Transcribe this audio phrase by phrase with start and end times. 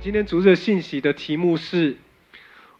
[0.00, 1.96] 今天逐日信息的题目是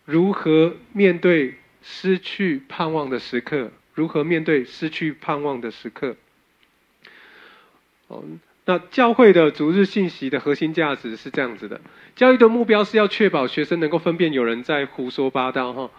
[0.05, 3.71] 如何面对失去盼望的时刻？
[3.93, 6.17] 如何面对失去盼望的时刻？
[8.07, 8.23] 哦，
[8.65, 11.81] 那教会的逐日信息的核心价值是这样子的：
[12.15, 15.73] 教育的目标是要确保学生能够分辨有人在胡说八道。
[15.73, 15.91] 哈，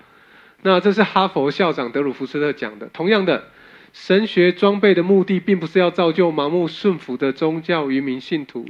[0.62, 2.88] 那这是哈佛校长德鲁福斯特讲的。
[2.88, 3.50] 同样的，
[3.92, 8.66] 神学装备的目的并不是要造就盲目顺服的宗教愚民信徒。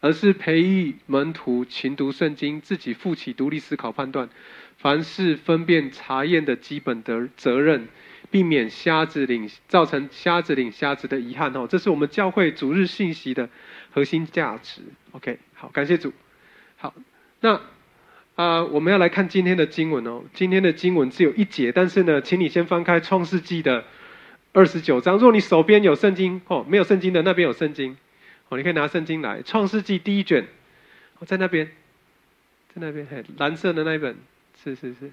[0.00, 4.28] 而是培育门徒勤读圣经，自己负起独立思考判断，
[4.76, 7.88] 凡事分辨查验的基本的责任，
[8.30, 13.48] 避免瞎子领造成瞎子领瞎子的遗憾哦，这是我们教会主日信息的
[13.90, 14.82] 核心价值。
[15.12, 16.12] OK，好，感谢主。
[16.76, 16.94] 好，
[17.40, 17.60] 那
[18.34, 20.22] 啊，我们要来看今天的经文哦。
[20.34, 23.84] 今天的经文只有一节，但是呢，请你先翻开创世纪的
[24.52, 25.16] 二十九章。
[25.16, 27.96] 若你手边有圣经哦，没有圣经的那边有圣经。
[28.48, 30.46] 哦，你可以拿圣经来，《创世纪》第一卷，
[31.18, 31.66] 哦，在那边，
[32.72, 34.16] 在那边，嘿，蓝色的那一本，
[34.62, 35.10] 是是是，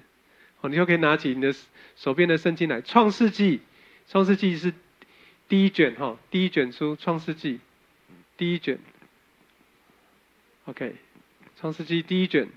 [0.60, 1.52] 哦，你就可以拿起你的
[1.96, 3.58] 手边的圣经来，《创世纪》，
[4.08, 4.72] 《创世纪》是
[5.48, 7.54] 第一卷哈，第一卷书，《创世纪》
[8.36, 8.78] 第一卷
[10.66, 10.90] ，OK，
[11.60, 12.48] 《创世纪》第一卷，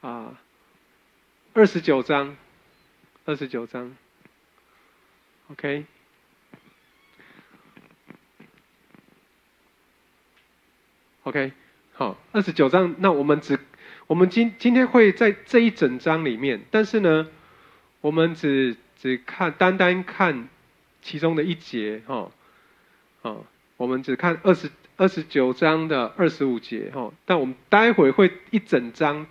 [0.00, 0.40] 啊，
[1.54, 2.36] 二十九章，
[3.24, 3.96] 二十九章
[5.48, 5.84] ，OK。
[11.24, 11.52] OK，
[11.92, 12.94] 好，二十九章。
[12.98, 13.58] 那我们只，
[14.06, 17.28] 我们今今天会在这一整章里面，但是呢，
[18.00, 20.48] 我们只只看单单看
[21.02, 22.30] 其中的一节，哈，
[23.20, 23.44] 好，
[23.76, 27.12] 我们只看二十二十九章的二十五节，哈。
[27.26, 29.26] 但我们待会会一整章，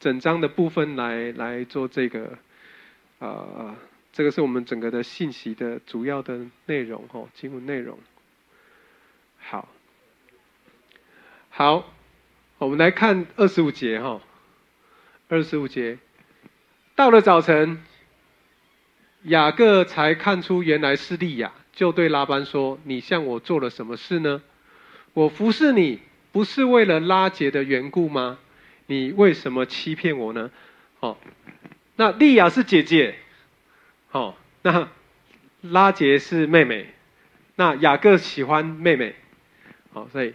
[0.00, 2.38] 整章的部分来来做这个，
[3.18, 3.76] 啊，
[4.14, 7.98] 这个是我们整个的信息的主要的内容，哈，经文内容。
[9.36, 9.68] 好。
[11.58, 11.90] 好，
[12.58, 14.20] 我们来看二十五节哈。
[15.26, 15.96] 二十五节，
[16.94, 17.82] 到了早晨，
[19.22, 24.42] 雅各才看出原来是利亚，就对拉班说：“你向我做了什么事呢？
[25.14, 26.00] 我服侍你
[26.30, 28.38] 不是为了拉杰的缘故吗？
[28.84, 30.50] 你为什么欺骗我呢？”
[31.00, 31.16] 哦，
[31.96, 33.14] 那利亚是姐姐，
[34.10, 34.90] 哦，那
[35.62, 36.92] 拉杰是妹妹，
[37.54, 39.14] 那雅各喜欢妹妹，
[39.94, 40.34] 好，所以。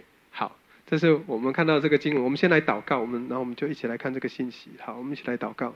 [0.92, 4.72] 这是我们看到这个经文，我们先来祷告，我们然后我们就一起来看这个信息。
[4.78, 5.74] 好，我们一起来祷告。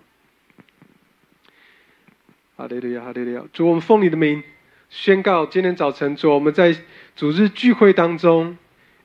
[2.58, 3.42] 哈利路亚，哈利路亚！
[3.50, 4.42] 主，我们奉你的名
[4.90, 6.76] 宣告，今天早晨，主，我们在
[7.14, 8.58] 主日聚会当中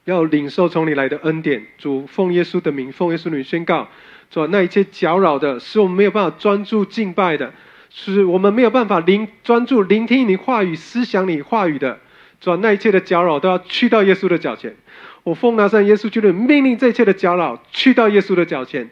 [0.04, 1.66] 要领受从你来的恩典。
[1.78, 3.88] 主，奉耶稣的名，奉耶稣的名宣告，
[4.30, 7.54] 主，那一切搅扰的，使我们没有办法专注敬拜的，
[7.90, 12.02] 是我们没有办法聆专注聆听你话语、思想你话语的，
[12.42, 14.76] 主，那一切的搅扰都要去到耶稣的脚前。
[15.24, 18.90] 我奉拿上耶稣基督命令，这一切的搅扰去到耶稣的脚前，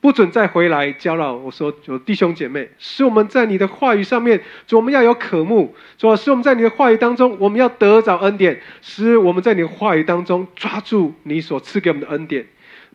[0.00, 1.34] 不准再回来搅扰。
[1.34, 12.46] 我说，有弟兄姐妹，使我们在你的话语上面，主我们要有渴慕，主使我们在你的话语当中，我们要得着恩典，使我们在你的话语当中抓住你所赐给我们的恩典，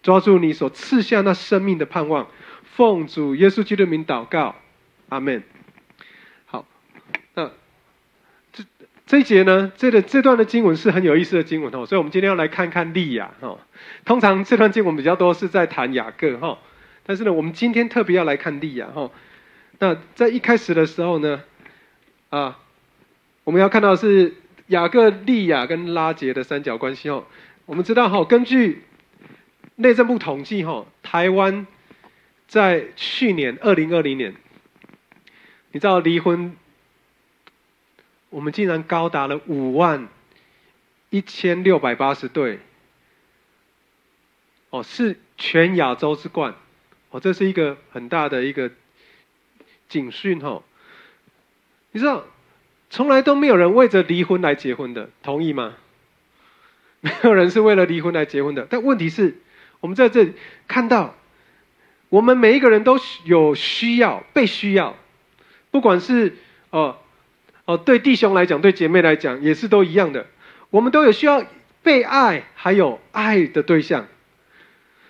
[0.02, 2.28] 抓住你所赐下那生命的盼望。
[2.64, 4.56] 奉主耶稣基督名祷告，
[5.10, 5.44] 阿门。
[9.14, 13.60] 这一节呢，这个这段的经文是很有意思的经文哦，所以我们今天要来看看利亚哈。
[14.06, 16.58] 通常这段经文比较多是在谈雅各哈，
[17.06, 19.12] 但是呢，我们今天特别要来看利亚哈。
[19.78, 21.44] 那在一开始的时候呢，
[22.32, 22.58] 啊，
[23.44, 24.34] 我们要看到是
[24.66, 27.28] 雅各、利亚跟拉杰的三角关系哦。
[27.68, 28.82] 我们知道哈，根据
[29.76, 31.68] 内政部统计哈，台湾
[32.48, 34.34] 在去年二零二零年，
[35.72, 36.56] 你知道离婚。
[38.34, 40.08] 我们竟然高达了五万
[41.12, 42.58] 一千六百八十对，
[44.72, 46.56] 哦，是全亚洲之冠，
[47.12, 48.72] 哦，这是一个很大的一个
[49.88, 50.64] 警讯哈。
[51.92, 52.26] 你知道，
[52.90, 55.76] 从来都没有人为着离婚来结婚的，同意吗？
[57.02, 58.66] 没有人是为了离婚来结婚的。
[58.68, 59.38] 但问题是，
[59.80, 60.34] 我们在这里
[60.68, 61.14] 看到，
[62.10, 64.96] 我们每一个人都有需要被需要，
[65.70, 66.36] 不管是
[66.72, 66.98] 哦。
[67.66, 70.26] 哦，对弟兄来讲，对姐妹来讲，也是都一样的。
[70.70, 71.46] 我们都有需要
[71.82, 74.08] 被爱，还有爱的对象，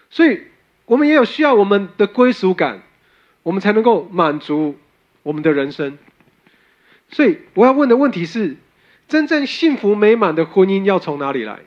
[0.09, 0.41] 所以
[0.85, 2.81] 我们也有需要我们的归属感，
[3.41, 4.77] 我们才能够满足
[5.23, 5.97] 我们的人生。
[7.09, 8.57] 所以我要问的问题是：
[9.07, 11.59] 真正幸福美满的婚姻要从哪里来？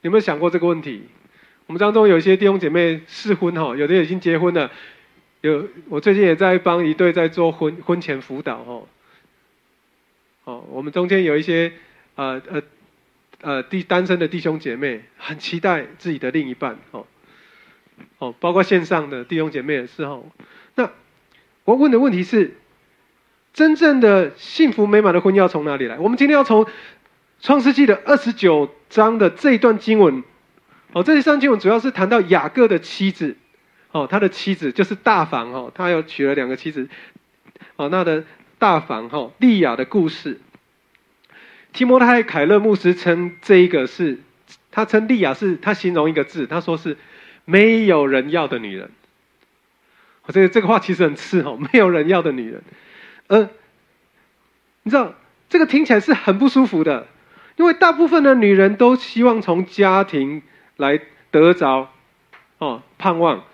[0.00, 1.02] 有没有想过这个问题？
[1.66, 4.70] 我们当中有一些弟兄姐妹试婚哈，有的已经结婚了，
[5.40, 8.82] 有我最近也在帮一对在做婚婚前辅导哈。
[10.46, 11.72] 哦，我们中间有一些
[12.14, 12.62] 呃呃
[13.40, 17.04] 呃弟单身的弟兄姐妹，很期待自己的另一半哦。
[18.18, 20.24] 哦，包括线上的弟兄姐妹也是哦。
[20.76, 20.88] 那
[21.64, 22.56] 我问的问题是，
[23.54, 25.98] 真正的幸福美满的婚姻要从哪里来？
[25.98, 26.64] 我们今天要从
[27.40, 30.22] 创世纪的二十九章的这一段经文，
[30.92, 33.36] 哦，这一段经文主要是谈到雅各的妻子，
[33.90, 36.88] 哦，他的妻子就是大房哦，他又娶了两个妻子，
[37.74, 38.22] 哦，那的
[38.58, 40.40] 大房哈利亚的故事。
[41.72, 44.20] 提摩太凯勒牧师称这一个是，
[44.70, 46.96] 他称利亚是他形容一个字，他说是
[47.44, 48.90] 没有人要的女人。
[50.24, 52.62] 我这个这个话其实很刺哦，没有人要的女人，
[53.28, 53.48] 呃，
[54.82, 55.14] 你知道
[55.48, 57.06] 这个听起来是很不舒服的，
[57.54, 60.42] 因为大部分的女人都希望从家庭
[60.76, 61.00] 来
[61.30, 61.92] 得着
[62.58, 63.44] 哦盼望，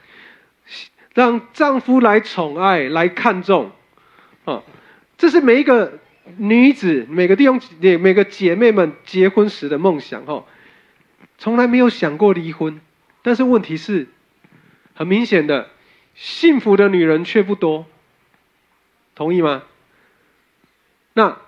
[1.13, 3.73] 让丈夫来宠爱来看重，
[4.45, 4.63] 哦，
[5.17, 5.99] 这是每一个。
[6.37, 10.45] 女子每个弟兄、每每个姐妹们结婚时的梦想，哈，
[11.37, 12.81] 从来没有想过离婚。
[13.23, 14.07] 但是问题是，
[14.95, 15.69] 很明显的，
[16.15, 17.87] 幸福的女人却不多。
[19.17, 19.65] 同意吗？
[21.13, 21.39] 那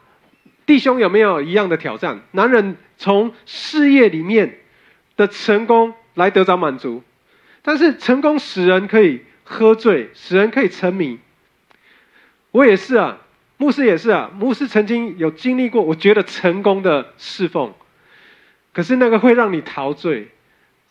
[0.67, 2.23] 弟兄有没有一样的挑战？
[2.33, 4.59] 男人从事业里面
[5.17, 7.05] 的成功来得着满足，
[7.63, 11.21] 但是成功使人可以喝醉，使人可以沉迷。
[12.51, 13.21] 我也是啊。
[13.57, 17.73] 牧师也是啊，牧师曾经有经历过，我觉得成功的侍奉，
[18.73, 20.29] 可是那个会让你陶醉。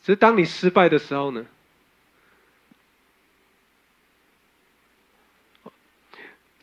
[0.02, 1.46] 只是当你失败的时候呢？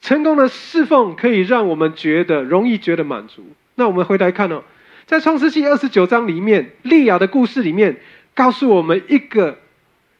[0.00, 3.46] 成功的侍奉可以让我们觉得容易觉得满足。
[3.76, 4.64] 那我们回来看哦，
[5.06, 8.00] 在创世纪二十九章里面，利亚的故事里面，
[8.34, 9.58] 告诉我们一个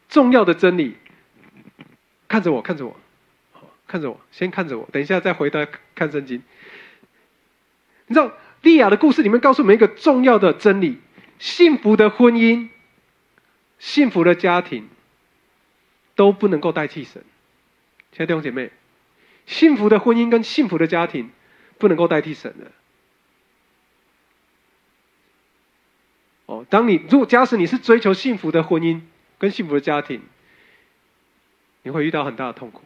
[0.09, 0.97] 重要的真理。
[2.29, 2.97] 看着我，看着我。
[3.91, 5.67] 看着我，先看着我，等一下再回答
[5.97, 6.41] 看圣经。
[8.07, 8.33] 你知道
[8.63, 11.01] 利亚的故事里面告诉我们一个重要的真理：
[11.41, 12.69] 幸福的婚姻、
[13.81, 14.89] 幸福的家庭
[16.15, 17.25] 都不能够代替神。
[18.13, 18.71] 亲爱的弟兄姐妹，
[19.47, 21.31] 幸福的婚姻跟幸福的家庭
[21.79, 22.71] 不能够代替神的。
[26.47, 29.01] 哦，当你如果假使你是追求幸福的婚姻
[29.39, 30.23] 跟幸福的家庭，
[31.83, 32.85] 你会遇到很大的痛苦。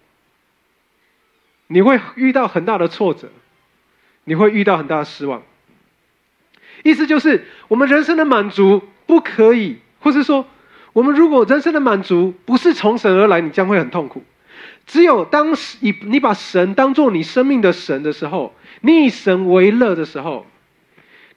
[1.67, 3.29] 你会遇到很大的挫折，
[4.25, 5.43] 你会遇到很大的失望。
[6.83, 10.47] 意思就是，我们人生的满足不可以，或是说，
[10.93, 14.23] 我们如果人生的满足不是从神而来，你将会很痛苦。
[14.87, 20.47] 只有当以你把神当做你生命的神的时候，你以神为乐的时候，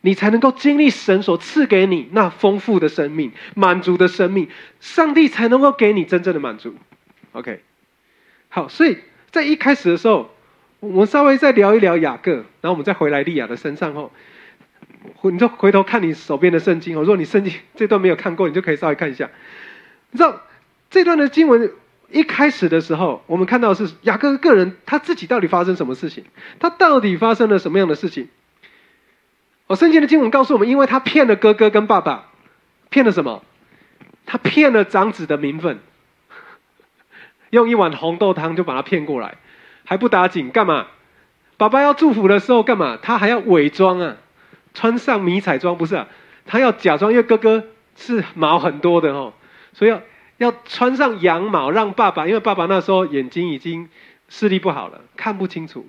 [0.01, 4.49] 你才能够经历神所赐给你那丰富的生命、满足的生命，
[4.81, 6.75] 上帝才能够给你真正的满足。
[7.31, 7.61] OK，
[8.49, 8.97] 好，所以。
[9.31, 10.29] 在一开始的时候，
[10.79, 14.11] 我们稍微再聊一聊雅各，然后我们再回来利亚的身上后，
[15.23, 17.01] 你就回头看你手边的圣经哦。
[17.01, 19.29] 如果你圣经这段没有看过，你就可以稍微看一下。
[20.11, 20.41] 你知道
[20.89, 21.71] 这段的经文
[22.09, 26.23] 一开始的时候，我们看到是雅各个人他自己到底发生什么事情？
[26.59, 28.29] 他到底发生了什么样的事情？
[29.67, 32.29] 我，圣经的经文告诉我们，因为他骗了哥哥跟爸爸，
[32.89, 33.43] 骗了什么？
[34.25, 35.79] 他骗了长子的名分。
[37.49, 39.35] 用一碗红豆汤就把他骗过来，
[39.85, 40.87] 还不打紧，干嘛？
[41.57, 42.99] 爸爸要祝福的时候干嘛？
[43.01, 44.17] 他还要伪装啊，
[44.73, 46.07] 穿上迷彩装不是啊？
[46.45, 47.63] 他要假装，因为哥哥
[47.95, 49.33] 是毛很多的哦，
[49.73, 50.01] 所以要
[50.37, 53.89] 要穿上羊毛，让爸爸，因为爸爸那时候眼睛已经
[54.29, 55.87] 视力不好了，看不清楚。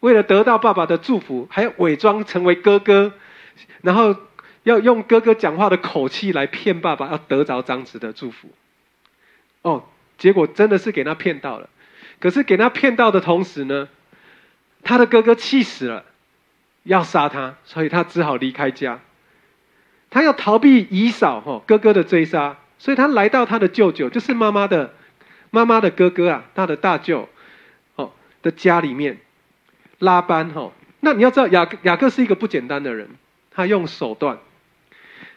[0.00, 3.12] 为了得到爸爸的祝福，还要伪装成为哥哥，
[3.82, 4.14] 然后
[4.62, 8.48] 要用哥哥讲话的口气来骗爸爸，要得着张子的祝福。
[9.62, 9.82] 哦。
[10.18, 11.70] 结果真的是给他骗到了，
[12.20, 13.88] 可是给他骗到的同时呢，
[14.82, 16.04] 他的哥哥气死了，
[16.82, 19.00] 要杀他，所以他只好离开家。
[20.10, 24.92] 他要逃避姨嫂哈哥哥的追杀，所以他来到他的舅舅，就是妈妈的
[25.50, 27.28] 妈妈的哥哥啊，他的大舅
[27.94, 29.18] 哦的家里面。
[30.00, 30.70] 拉班哈，
[31.00, 33.08] 那你要知道雅雅各是一个不简单的人，
[33.50, 34.38] 他用手段。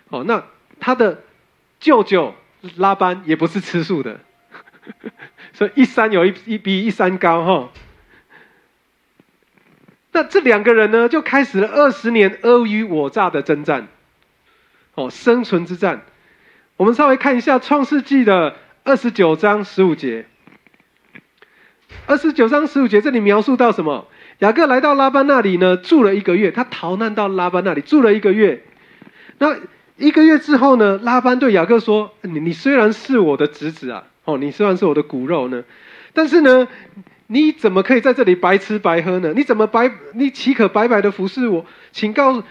[0.10, 0.44] 哦，那
[0.80, 1.24] 他的
[1.80, 2.36] 舅舅
[2.76, 4.20] 拉班也不是吃素的。
[5.54, 7.70] 所以一山有一一比一山高哈，
[10.12, 13.88] 那这两个人呢，就开始了二十年尔虞我诈的征战，
[14.96, 16.02] 哦，生存之战。
[16.78, 20.26] 我们稍微看一下《创世纪》的二十九章十五节。
[22.08, 24.08] 二十九章十五节这里描述到什么？
[24.40, 26.52] 雅各来到拉班那里呢，住了一个月。
[26.52, 28.64] 他逃难到拉班那里住了一个月。
[29.38, 29.58] 那
[29.98, 34.06] 一个月之后呢，拉班对雅各说：“你你虽然是我的侄子啊。”
[34.38, 35.64] 你虽然是我的骨肉呢，
[36.14, 36.68] 但是呢，
[37.28, 39.34] 你怎么可以在这里白吃白喝呢？
[39.36, 39.92] 你怎么白？
[40.14, 41.66] 你岂可白白的服侍我？
[41.92, 42.44] 请告诉，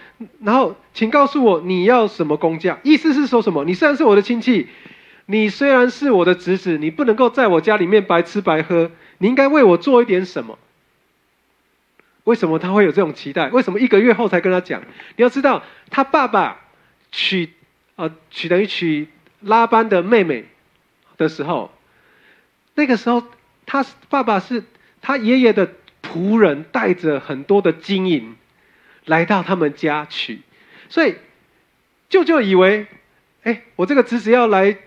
[0.43, 2.79] 然后请告诉我你要什么工价？
[2.83, 3.63] 意思是说什么？
[3.65, 4.67] 你虽然是我的亲戚，
[5.25, 10.57] 你虽然是我的侄子，你不能够在我家里面白吃白喝，你应该为我做一点什么。
[12.25, 13.49] 为什么他会有这种期待？
[13.49, 14.81] 为什么一个月后才跟他讲？
[15.15, 16.59] 你要知道，他爸爸
[17.11, 17.49] 娶
[17.95, 19.07] 呃娶等于娶
[19.41, 20.45] 拉班的妹妹
[21.21, 21.71] 的时候，
[22.73, 23.23] 那个时候
[23.67, 24.63] 他爸爸是
[25.01, 28.35] 他爷爷的仆人，带着很多的金银
[29.05, 30.41] 来到他们家娶，
[30.89, 31.15] 所以
[32.09, 32.87] 舅舅以为，
[33.43, 34.77] 哎，我这个侄子要来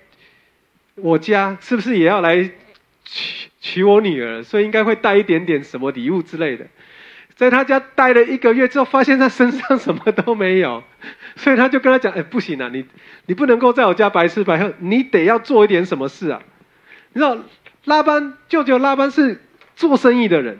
[0.96, 2.50] 我家，是不是也要来
[3.04, 4.42] 娶娶我女儿？
[4.42, 6.66] 所以应该会带一点点什么礼物之类的。
[7.36, 10.84] 在他家待了一个月之后，发现他身上什么都没有，
[11.36, 12.86] 所以他就跟他讲：“哎，不行啊，你
[13.26, 16.40] 你不能够在我家白吃白喝，你得要做一点什么事啊！”
[17.12, 17.36] 你知道
[17.84, 19.40] 拉班舅舅拉班是
[19.74, 20.58] 做生意的人，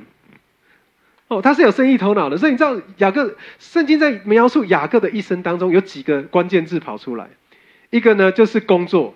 [1.29, 7.29] 哦，他是有生意头脑的，所以你知道雅各圣经在描述雅各的一生当中有几个关键字跑出来，
[7.91, 9.15] 一个呢就是工作，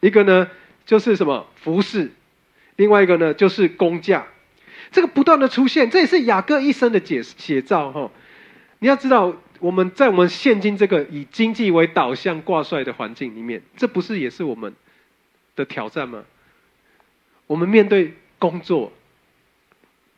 [0.00, 0.48] 一个呢
[0.84, 1.46] 就是什么？
[1.56, 2.12] 服饰，
[2.76, 4.26] 另外一个呢就是工价。
[4.90, 8.10] 这个不断的出现，这也是雅各一生的写写照哈。
[8.78, 14.74] 你要知道，我们在我们现今这个以经济为导向挂帅的环境里面，这不是也是我们
[15.54, 16.24] 的挑战吗？
[17.46, 18.92] 我们面对工作，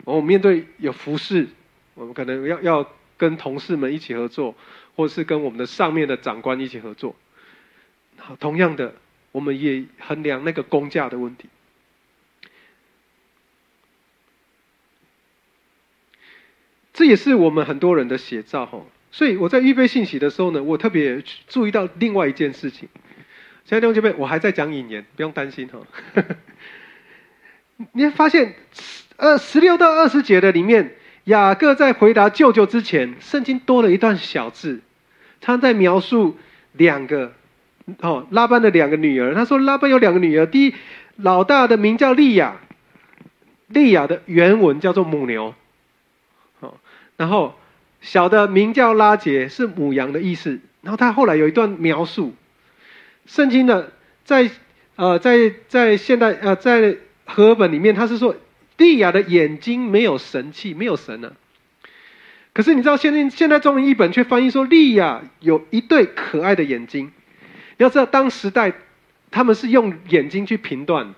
[0.05, 1.47] 我们面对有服饰，
[1.95, 4.55] 我们可能要要跟同事们一起合作，
[4.97, 7.15] 或是跟我们的上面的长官一起合作。
[8.41, 8.95] 同样的，
[9.31, 11.49] 我们也衡量那个工价的问题。
[16.99, 18.81] 这也是我们很多人的写照哈，
[19.13, 22.89] 所以我在预备信息的时候呢，我特别注意到另外一件事情。
[23.65, 25.79] 亲爱的弟兄姐妹，我还在讲引言，不用担心哈。
[27.93, 28.57] 你会发现，
[29.17, 34.81] 二十六到二十节的里面，雅各在回答舅舅之前，圣经多了一段小字，
[35.41, 36.37] 他在描述
[36.73, 37.33] 两个
[38.01, 39.37] 哦拉班的两个女儿。
[39.37, 40.75] 他说拉班有两个女儿，第一
[41.15, 42.57] 老大的名叫利亚，
[43.69, 45.55] 利亚的原文叫做母牛。
[47.19, 47.55] 然后，
[48.01, 50.61] 小的名叫拉杰，是母羊的意思。
[50.81, 52.33] 然后他后来有一段描述，
[53.27, 53.93] 圣经的
[54.25, 54.49] 在
[54.95, 56.97] 呃在在现代呃在
[57.27, 58.37] 和本里面，他是说
[58.77, 61.33] 利亚的眼睛没有神气，没有神呢。
[62.53, 67.11] 可是你知道，现在现在中文译本却翻译说利亚有一对可爱的眼睛。
[67.79, 68.73] 要知道，当时代
[69.33, 71.15] 他们是用眼睛去评断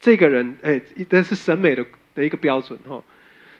[0.00, 0.80] 这个人，哎，
[1.10, 1.84] 这是审美的
[2.14, 3.02] 的一个标准哈。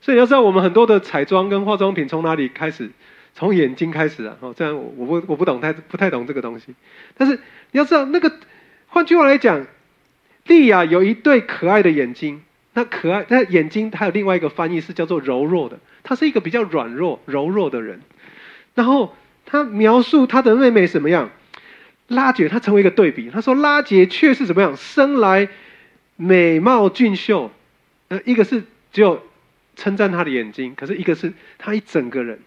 [0.04, 2.90] 所以你要知道，我们很多的彩妆跟化妆品从哪里开始？
[3.34, 4.36] 从眼睛开始啊！
[4.40, 6.74] 哦，这样我不我不懂太不太懂这个东西。
[7.16, 7.36] 但是
[7.70, 8.30] 你要知道，那个
[8.86, 9.66] 换句话来讲，
[10.44, 12.42] 莉亚有一对可爱的眼睛。
[12.74, 15.78] 那可爱，那眼睛还有另外一个翻译是叫做柔弱的。
[16.02, 18.02] 她是一个比较软弱、柔弱的人。
[18.74, 21.30] 然后他描述他的妹妹什么样？
[22.08, 23.30] 拉杰，他成为一个对比。
[23.30, 24.76] 他说拉杰却是怎么样？
[24.76, 25.48] 生来
[26.16, 27.50] 美貌俊秀。
[28.08, 29.22] 呃，一个是只有。
[29.76, 32.38] 称赞他的眼睛，可是一个是他一整个人，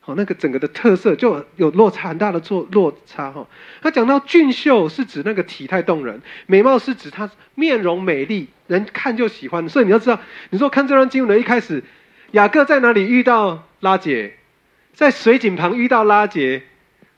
[0.00, 3.46] 好，那个整个的特色就有落差很大的做落差哈。
[3.80, 9.68] 他讲到俊秀是指那个体态动人，美貌是指他面容美丽，人看就喜欢。
[9.68, 10.20] 所以你要知道，
[10.50, 11.82] 你说看这段经文的一开始，
[12.32, 14.36] 雅各在哪里遇到拉杰，
[14.92, 16.62] 在水井旁遇到拉杰，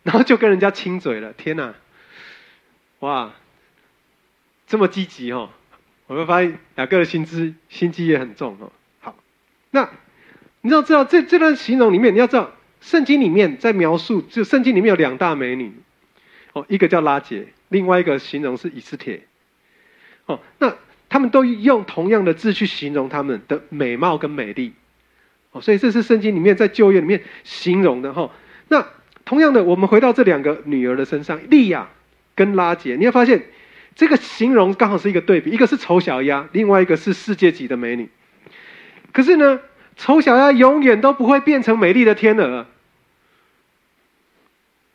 [0.03, 1.33] 然后就跟人家亲嘴了。
[1.33, 1.75] 天哪，
[3.01, 3.33] 哇，
[4.67, 5.51] 这么积极哦！
[6.07, 8.71] 我会发现雅各的心机心机也很重哦。
[9.77, 9.91] 那
[10.63, 15.71] 你要知道，这这段形容里面，你要知道，圣经里面在描述，就圣经里面有两大美女，
[16.55, 19.21] 哦，一个叫拉杰，另外一个形容是以斯帖，
[20.25, 20.75] 哦，那
[21.11, 24.73] 他们都用同样的字去形容他们的美貌跟美丽，
[25.53, 28.31] 哦，所以这是圣经里面在旧约里面形容的哈。
[28.69, 28.87] 那
[29.27, 31.91] 同样的，我们回到这两个女儿的身上，利亚
[32.35, 33.45] 跟拉杰，你会发现
[33.95, 38.09] 这个形容刚好是一个对比，一个是丑小鸭，另外一个是世界级的美女。
[39.17, 39.61] 可是呢，
[39.97, 42.67] 丑小鸭永远都不会变成美丽的天鹅。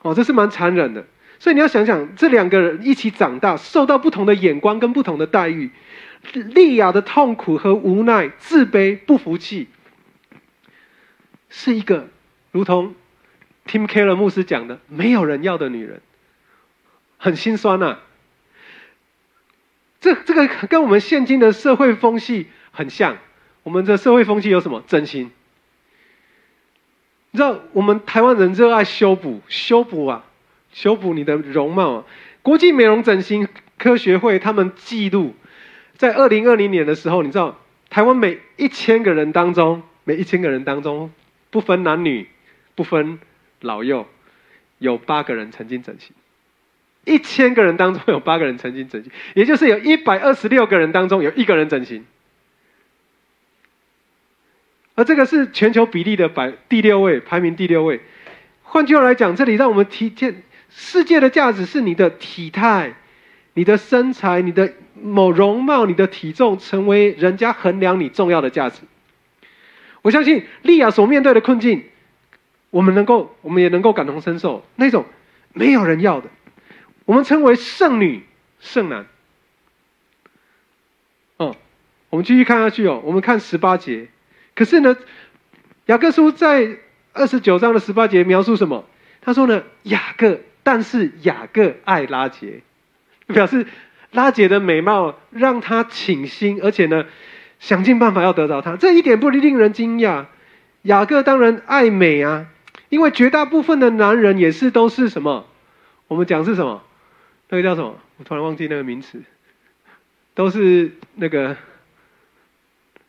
[0.04, 1.08] 哦，这是蛮残忍的。
[1.40, 5.72] 所以你要想想，这两个人一起长大，受到不同的眼光跟不同的待遇，
[6.34, 9.70] 莉亚的痛苦和无奈、自卑、不服气，
[11.50, 12.08] 是一个
[12.52, 12.94] 如同
[13.66, 16.00] Tim Keller 牧师讲的，没有人要的女人，
[17.18, 17.98] 很心酸呐。
[20.00, 23.18] 这这个跟我们现今的社会风气很像。
[23.64, 24.84] 我们的社会风气有什么？
[24.88, 25.32] 整形。
[27.34, 30.26] 你知道，我们台湾人热爱修补，修补啊，
[30.74, 32.06] 修补你的容貌啊。
[32.42, 35.36] 国际美容整形科学会他们记录，
[35.96, 41.12] 在二零二零年的时候，你知道，台湾每一千个人当中，每一千个人当中，
[41.52, 42.28] 不分男女，
[42.76, 43.20] 不分
[43.62, 44.08] 老幼，
[44.80, 46.16] 有八个人曾经整形。
[47.06, 52.06] 一千个人当中有八个人曾经整形，也就是有一百二十六个人当中有一个人整形。
[54.96, 58.02] 而这个是全球比例的百第六位，排名第六位。
[58.64, 62.94] 换句话来讲，这里让我们体现世界的价值是你的体态、
[63.54, 68.82] 你的身材、你的某容貌、你的体重，成为人家衡量你重要的价值。
[70.02, 71.84] 我相信利亚所面对的困境，
[72.70, 74.66] 我们能够，我们也能够感同身受。
[74.76, 75.06] 那种
[75.54, 76.30] 没有人要的，
[77.06, 78.24] 我们称为剩女、
[78.60, 79.06] 剩男。
[81.38, 81.56] 哦，
[82.10, 84.08] 我们继续看下去哦，我们看十八节。
[84.56, 84.98] 可是呢，
[85.86, 86.78] 雅各书在
[87.14, 88.86] 二十九章的十八节描述什么？
[89.22, 92.62] 他说呢，雅各，但是雅各爱拉杰，
[93.28, 93.68] 表示
[94.12, 97.06] 拉杰的美貌让他倾心，而且呢，
[97.60, 98.76] 想尽办法要得到她。
[98.78, 100.26] 这一点不令人惊讶。
[100.84, 102.48] 雅各当然爱美啊，
[102.90, 105.48] 因为绝大部分的男人也是都是什么？
[106.08, 106.84] 我们讲是什么？
[107.50, 107.98] 那个叫什么？
[108.18, 109.22] 我突然忘记那个名词，
[110.34, 111.56] 都是那个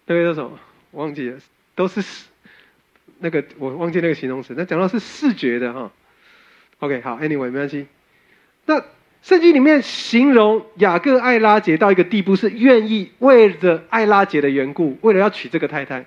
[0.07, 0.59] 那个叫什么？
[0.93, 1.39] 忘记了，
[1.75, 2.03] 都是
[3.19, 4.55] 那个我忘记那个形容词。
[4.57, 5.91] 那讲到是视觉的哈。
[6.81, 7.87] OK，好，Anyway，没关系。
[8.67, 8.85] 那
[9.23, 16.05] 圣经里面形容雅各爱拉杰到一个地步，是愿意为了爱拉杰的缘故，为了要娶这个太太，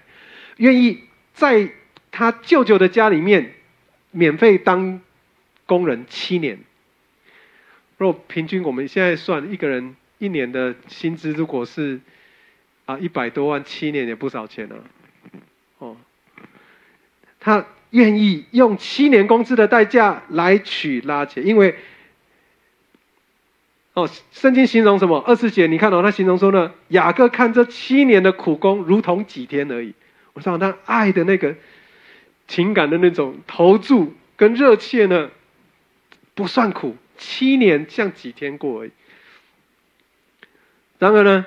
[0.58, 1.02] 愿意
[1.34, 1.70] 在
[2.12, 3.54] 他舅舅的家里面
[4.12, 5.02] 免费当
[5.66, 6.60] 工人七年。
[7.98, 12.00] 若平均我们现在算一个人一年的薪资，如果是。
[12.86, 14.76] 啊，一百多万七年也不少钱啊，
[15.80, 15.98] 哦，
[17.40, 21.76] 他愿意用七年工资的代价来娶拉杰，因为，
[23.94, 25.18] 哦，圣经形容什么？
[25.26, 29.96] 二十节你看到他形容说呢，雅各看这七年的苦工如同几天而已。
[30.34, 31.56] 我知道他爱的那个
[32.48, 35.32] 情感的那种投注跟热切呢，
[36.36, 38.92] 不算苦，七年像几天过而已。
[41.00, 41.46] 然而呢？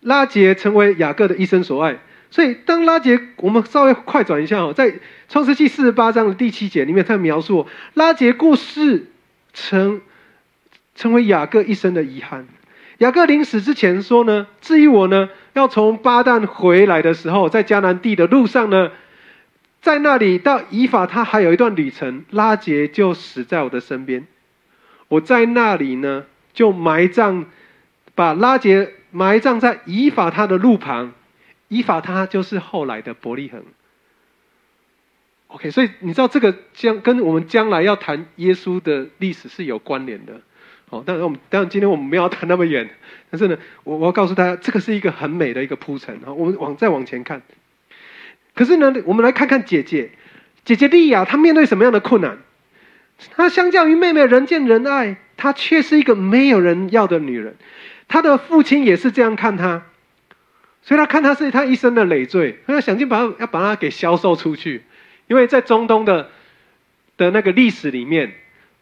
[0.00, 1.98] 拉杰成为雅各的一生所爱，
[2.30, 4.94] 所以当拉杰，我们稍微快转一下哦，在
[5.28, 9.10] 创世纪四十八章的第七节里面，他描述拉杰过世
[9.52, 10.00] 成
[10.94, 12.46] 成为雅各一生的遗憾。
[12.98, 18.92] 雅各临死之前说呢：“至于我呢，要从巴旦回来的时候，在迦南地的路上呢，
[19.82, 24.26] 在那里到以法，他还有一段旅程，拉杰就死在我的身边。
[25.08, 27.46] 我在那里呢，就埋葬，
[28.14, 31.12] 把拉杰。”埋葬在以法他的路旁，
[31.68, 33.62] 以法他就是后来的伯利恒。
[35.48, 40.40] OK，所以你知道这个将跟我们将来要谈耶稣的历史是有关联的。
[40.90, 42.88] 哦，但是我们当然今天我们没有谈那么远，
[43.30, 46.32] 但是呢，我我要告诉大家，这个是一个很美的一个铺陈啊。
[46.32, 47.42] 我们往再往前看，
[48.54, 50.10] 可是呢，我们来看看姐姐，
[50.64, 52.38] 姐姐莉亚她面对什么样的困难？
[53.36, 57.56] 她相较于妹妹人见人爱，她却是一个没有人要的女人。
[58.08, 59.82] 他的父亲也是这样看他，
[60.80, 64.82] 所以他看他是他一生的累赘，他要想尽办法要把他给销售出去，
[65.26, 66.30] 因为在中东的
[67.18, 68.32] 的那个历史里面，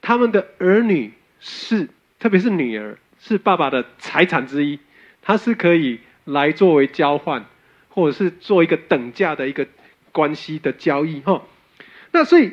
[0.00, 1.88] 他们的儿女是，
[2.20, 4.78] 特别是女儿是爸爸的财产之一，
[5.22, 7.44] 他是可以来作为交换，
[7.88, 9.66] 或者是做一个等价的一个
[10.12, 11.42] 关系的交易哈。
[12.12, 12.52] 那所以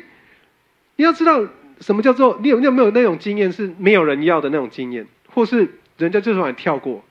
[0.96, 1.46] 你要知道
[1.78, 5.78] 什么叫做你有你有没有那种经验是没有人要的那种经验，或是？
[5.96, 7.04] 人家就是让你跳过，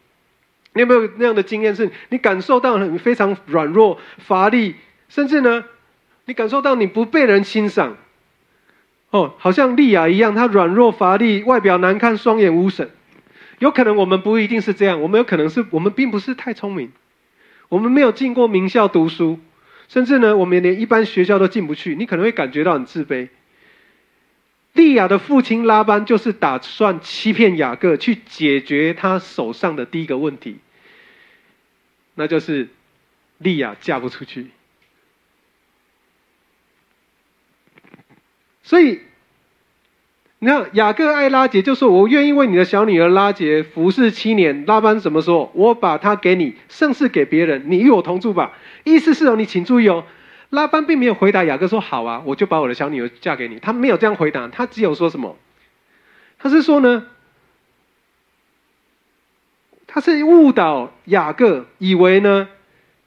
[0.73, 1.75] 你有没有那样的经验？
[1.75, 4.75] 是你感受到你非常软弱、乏力，
[5.09, 5.63] 甚至呢，
[6.25, 7.95] 你感受到你不被人欣赏。
[9.11, 12.89] 哦，好像莉亚一样，她软弱乏力，外表难看，双眼无神。
[13.59, 16.91] 有可能我们不一定是这样，我们有可能是我们并不是太聪明，
[17.69, 19.39] 我们没有进过名校读书，
[19.87, 21.95] 甚至呢，我们连一般学校都进不去。
[21.95, 23.29] 你可能会感觉到很自卑。
[24.73, 30.57] 利亚的父亲拉班就是打算欺骗雅各，去解决他手上的第一个问题，
[32.15, 32.69] 那就是
[33.37, 34.47] 利亚嫁不出去。
[38.63, 39.01] 所以，
[40.39, 45.51] 你看雅各爱拉杰，就说：“我愿意为你的小女儿拉杰服侍七年。”拉班怎么说？
[45.53, 48.57] 我把她给你，盛世给别人，你与我同住吧。
[48.85, 50.05] 意思是哦，你请注意哦。
[50.53, 55.35] 拉班并没有回答雅各说：“好啊，我就把我的小女儿嫁给你。”他没有这样回答，他只有说什么？
[56.37, 57.07] 他是说呢，
[59.87, 62.47] 他是误导雅各，以为呢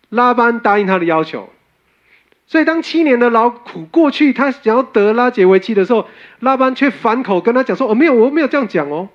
[0.09, 1.49] 拉班答应他的要求。
[2.49, 6.09] 所以当七年的劳苦过去，他想要得拉结为妻的时候，
[6.41, 9.09] 拉班却反口跟他讲说：“哦，没有，我没有这样讲哦，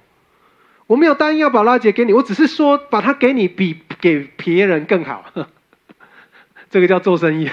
[0.87, 5.25] 我没有答应要把拉结给你，我只是说把他给你比给别人更好。
[6.71, 7.51] ”这个叫做生意。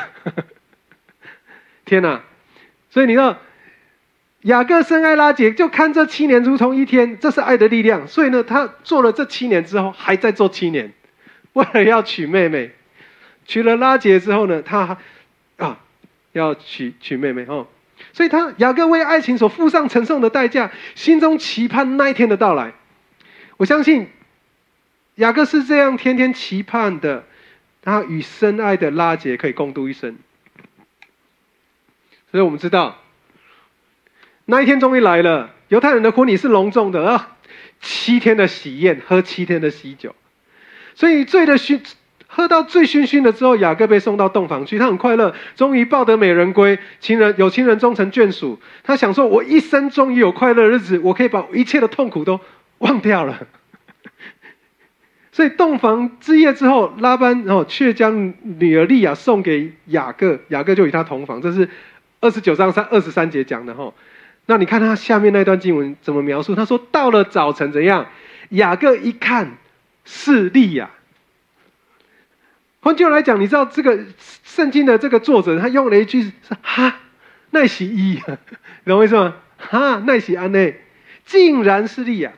[1.88, 2.20] 天呐！
[2.90, 3.37] 所以你知道，
[4.42, 8.07] 雅各深爱拉杰，就看这七年如同一天，这是爱的力量。
[8.07, 10.92] 所以呢，他做了这七年之后，还在做七年，
[11.55, 12.70] 为了要娶妹妹。
[13.44, 14.98] 娶了拉杰之后呢，他
[15.57, 15.81] 啊
[16.33, 17.66] 要娶娶妹妹哦。
[18.12, 22.74] 所以他雅各为爱情所付上承受的代价，心中期盼那一天的到来。
[23.57, 24.07] 我相信
[25.16, 27.24] 雅各是这样天天期盼的，
[27.83, 30.16] 他与深爱的拉杰可以共度一生。
[32.30, 32.96] 所以我们知道。
[34.44, 37.36] 那一天终于来了，犹太人的婚礼是隆重的啊，
[37.80, 40.14] 七天的喜宴，喝七天的喜酒，
[40.94, 41.80] 所以醉的醺，
[42.26, 52.40] 喝到醉醺醺的之后，雅各被送到洞房去，他很快乐，终于抱得美人归，情人有情人终成眷属，他想说，我一生终于有快乐日子，我可以把一切的痛苦都
[52.78, 53.46] 忘掉了。
[55.30, 61.68] 所以洞房之夜之后，拉班然后却将女儿利亚送给雅各，雅各就与他同房，这是
[62.20, 63.92] 二十九章三二十三节讲的哈。
[64.46, 66.54] 那你看他下面那段经文怎么描述？
[66.54, 68.07] 他说：“到了早晨怎样？
[68.50, 69.59] 雅各一看
[70.07, 70.90] 是利亚。
[72.81, 74.07] 换句话来讲，你知道这个
[74.42, 76.96] 圣经的这个作者他用了一句是哈
[77.50, 78.18] 奈喜伊，
[78.87, 79.37] 懂我意思吗？
[79.59, 80.81] 哈奈喜安内，
[81.26, 82.33] 竟然是利亚。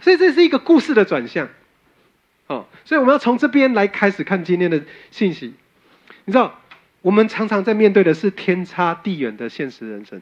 [0.00, 1.48] 所以这是一个故事的转向。
[2.48, 5.54] 哦，所以我们要从这边来开始看今天的信息。
[6.26, 6.59] 你知道，
[7.02, 10.20] 我们常常在面对的是天差地远的现实人生。”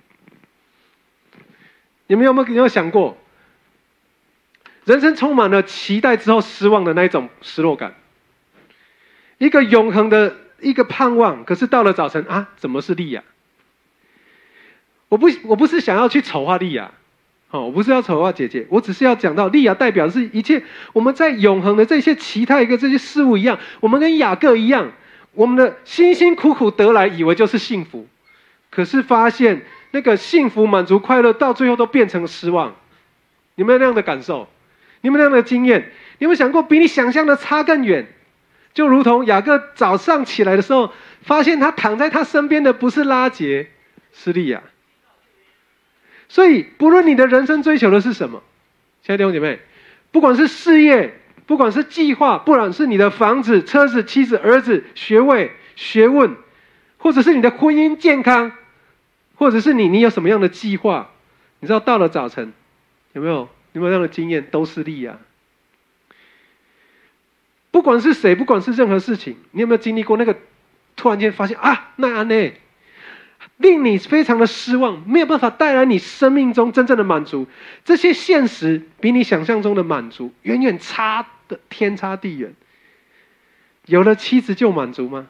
[2.07, 3.19] 你们有没有有没有想过，
[4.85, 7.95] 人生充满了期待之后失望的那一种失落感？
[9.37, 13.23] 一个永恒的一个盼望，可是到了早晨啊，怎么是利亚？
[15.11, 16.93] 我不我不是想要去丑化利亚，
[17.51, 20.62] 哦，我不是要丑化姐姐，我只是要讲到利亚代表是一切
[20.95, 24.93] 我们在永恒的这些其他一个这些事物一样，我们跟雅各一样，
[25.38, 28.09] 我们的辛辛苦苦得来，以为就是幸福，
[28.70, 29.62] 可是发现。
[29.90, 32.77] 那个幸福、满足、快乐，到最后都变成失望。
[33.55, 34.46] 有没有那样的感受？
[35.01, 35.92] 有没有那样的经验？
[36.18, 38.07] 有没有想过比你想象的差更远？
[38.74, 43.70] 就如同雅各早上起来的时候，发现他躺在他身边的不是拉杰，
[44.12, 44.62] 是利亚。
[46.29, 48.42] 所以，不论你的人生追求的是什么，
[49.03, 49.59] 亲爱的弟兄姐妹，
[50.12, 56.37] 不管是事业，不管是计划，不管是你的房子、车子、妻子、儿子、学位、学问，
[56.98, 58.52] 或者是你的婚姻、健康。
[59.34, 61.11] 或者是你，你有什么样的计划？
[61.61, 62.52] 你知道到了早晨，
[63.12, 64.44] 有没有有没有这样的经验？
[64.50, 65.16] 都是利啊！
[67.70, 70.37] 不管是谁，不管是任何事情，你有没有经历过那个
[70.96, 72.52] 突然间发现啊，那安呢，
[73.58, 77.46] 令你非常的失望，没有办法带来你生命中真正的满足？
[77.84, 82.54] 这些现实比你想象中的满足远远差的天差地远。
[83.87, 85.26] 有了妻子就满足吗？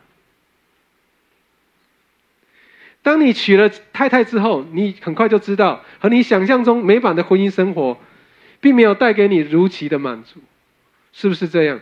[3.00, 7.98] 当你娶了太太之后，你很快就知道，和你想象中美满的婚姻生活，
[8.60, 10.40] 并没有带给你如期的满足，
[11.12, 11.80] 是不是这样？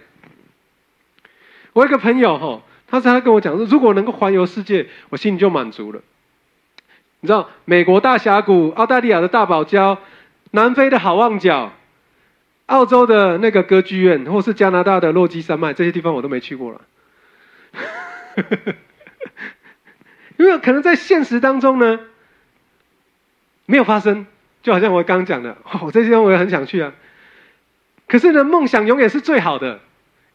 [1.72, 6.00] 我一个朋友哈，他他跟我讲说，如果能够环游世界，我心里就满足了。
[7.20, 9.98] 你知道，美国大峡谷、澳大利亚的大堡礁、
[10.52, 11.72] 南非的好望角、
[12.66, 16.80] 澳洲的那个歌剧院，或是加拿大的落基山脉，这些地方我都没去过了。
[20.36, 22.00] 因为可能在现实当中呢，
[23.64, 24.26] 没有发生，
[24.62, 26.92] 就好像我刚刚讲的，哦，这些我也很想去啊。
[28.08, 29.80] 可是呢，梦想永远是最好的，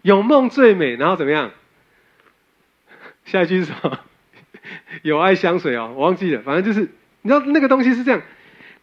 [0.01, 0.95] 有梦最美。
[0.95, 1.51] 然后怎么样？
[3.25, 3.99] 下一句是什么？
[5.03, 6.41] 有爱香水哦，我忘记了。
[6.41, 6.89] 反正就是，
[7.21, 8.21] 你知道那个东西是这样，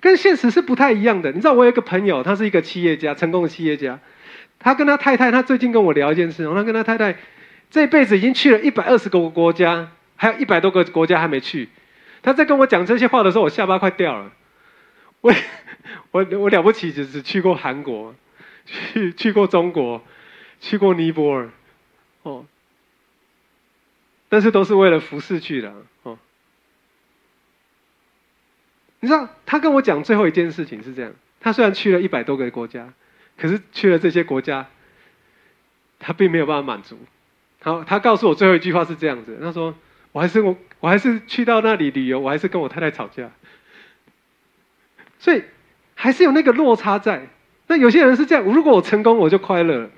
[0.01, 1.33] 跟现实是不太一样的。
[1.33, 3.99] 你知道我有一个朋友，他是一个企业家，成功的企业家。
[4.59, 7.17] 他跟他太太，他最近跟我聊一件事，他跟他太太
[7.71, 9.91] 这辈子已经去了一百二十个国家。
[10.21, 11.69] 还有一百多个国家还没去，
[12.23, 14.33] 他在跟我讲这些话的时候，我下巴快掉了。
[15.21, 15.33] 我
[16.11, 18.13] 我我了不起，只是去过韩国，
[18.67, 20.03] 去去过中国，
[20.61, 21.51] 去过尼泊尔，
[22.25, 22.47] 哦，
[24.29, 26.19] 但是都是为了服侍去的哦。
[29.01, 32.93] 你知道，他跟我讲最后一件事情是这样：他虽然去了一百多个国家，
[33.37, 34.67] 可是去了这些国家，
[35.99, 36.99] 他并没有办法满足。
[37.61, 39.75] 好，他告诉我最后一句话是这样子：他说。
[40.11, 43.31] 我还是我，我还是去到那里旅游，我还是跟我太太吵架，
[45.19, 45.45] 所以
[45.95, 47.29] 还是有那个落差在。
[47.67, 49.91] 那有些人是这样：如果我成功，我就快乐了，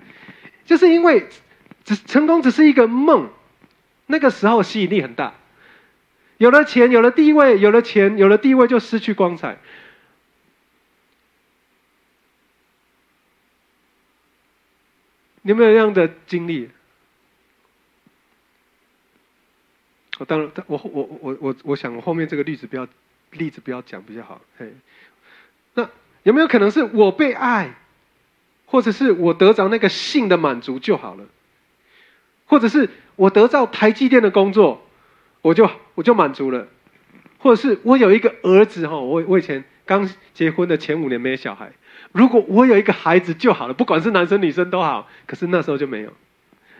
[0.66, 1.28] 就是因为
[1.84, 3.30] 只成功只是一个梦，
[4.06, 5.34] 那个时候吸引力很大。
[6.40, 9.58] 有了钱，有了地位，有了钱，有了地位就失去光彩。
[15.42, 16.70] 你有没有这样的经历？
[20.16, 22.88] 我当然，我我我我我想，我后面这个例子不要
[23.32, 24.40] 例子不要讲比较好。
[24.56, 24.72] 嘿，
[25.74, 25.90] 那
[26.22, 27.74] 有没有可能是我被爱，
[28.64, 31.26] 或者是我得着那个性的满足就好了？
[32.46, 34.86] 或者是我得到台积电的工作，
[35.42, 36.68] 我就我就满足了？
[37.38, 41.72] 或者是我有一个儿子哈，我我以前刚结婚的前五年没有小孩，
[42.12, 45.08] 如果我有一个孩子就好了，不管是男生女生都好。
[45.26, 46.12] 可是那时候就没有，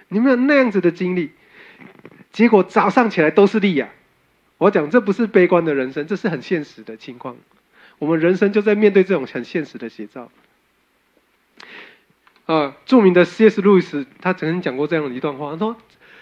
[0.08, 1.30] 你们有那样子的经历，
[2.30, 3.88] 结果早上起来都是利亚。
[4.58, 7.36] 我讲这不是悲观的人生，这是很现实的情况。
[7.98, 10.30] 我们人生就在面对这种很现实的写照。
[12.44, 13.62] 啊，著名的 C.S.
[13.62, 15.76] 路易斯他曾经讲过这样的一段话，他说：“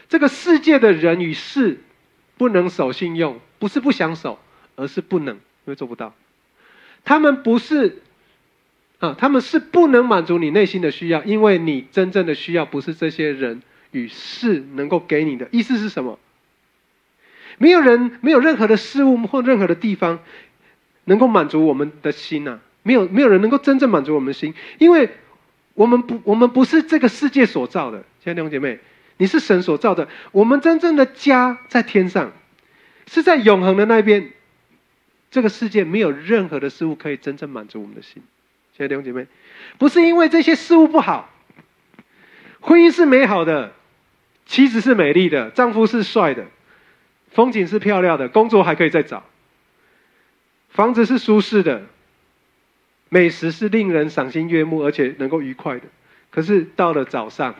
[0.08, 1.80] 这个世界的人与事
[2.38, 4.38] 不能守信用，不是不想守，
[4.76, 6.14] 而是不能，因为做不到。
[7.04, 8.02] 他们不是
[9.00, 15.48] 啊，他们是不能满足你内心的需要，因为你真正的需要不是这些人与事能够给你的。
[15.50, 16.18] 意思是什么？”
[17.58, 20.20] 没有人，没有任何的事物或任何的地方，
[21.04, 22.60] 能够满足我们的心呐。
[22.84, 25.10] 没有，没有人能够真正满足我们的心，因为
[25.74, 28.04] 我们不，我们不是这个世界所造的。
[28.22, 28.78] 亲爱的弟兄姐妹，
[29.18, 30.08] 你是神所造的。
[30.32, 32.32] 我们真正的家在天上，
[33.06, 34.30] 是在永恒的那边。
[35.30, 38.22] 这个世界没有任何的事物可以真正满足我们的心。
[38.74, 39.26] 亲爱的弟兄姐妹，
[39.76, 41.28] 不是因为这些事物不好，
[42.60, 43.74] 婚姻是美好的，
[44.46, 46.46] 妻子是美丽的，丈夫是帅的。
[47.32, 49.22] 风景是漂亮的，工作还可以再找。
[50.70, 51.82] 房子是舒适的，
[53.10, 55.84] 美食是令人赏心悦目，而且能够愉快的。
[56.30, 57.54] 可是到了早上，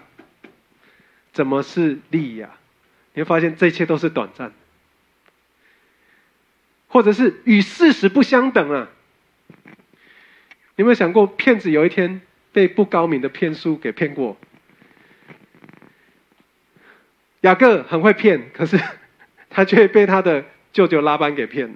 [1.39, 2.51] 怎么是利呀？
[3.15, 4.51] 你会发现这一切都是短暂，
[6.89, 8.89] 或者是与事实不相等啊？
[10.75, 14.37] 有没有想过，骗子有一天被不高明的骗术给骗过？
[17.43, 18.81] 雅各很会骗，可是。
[19.49, 21.75] 他却被他的舅舅拉班给骗了，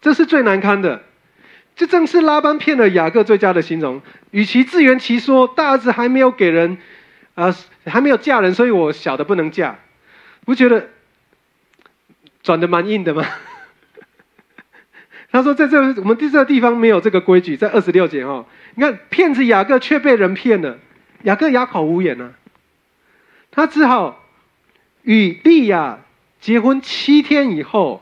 [0.00, 1.04] 这是最难堪的。
[1.76, 4.02] 这正是拉班骗了雅各最佳的形容。
[4.30, 6.78] 与其自圆其说，大儿子还没有给人，
[7.34, 9.78] 啊，还没有嫁人，所以我小的不能嫁，
[10.44, 10.88] 不觉得
[12.42, 13.24] 转的蛮硬的吗？
[15.32, 20.78] 他说，在这我们这个地方没有这个规矩，在二十六节哦，你看骗子雅各却被人骗了，
[21.22, 22.34] 雅各哑口无言呢。
[23.50, 24.24] 他只好
[25.02, 25.98] 与利亚
[26.40, 28.00] 结婚七天以后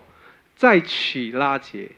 [0.56, 1.90] 再娶拉结。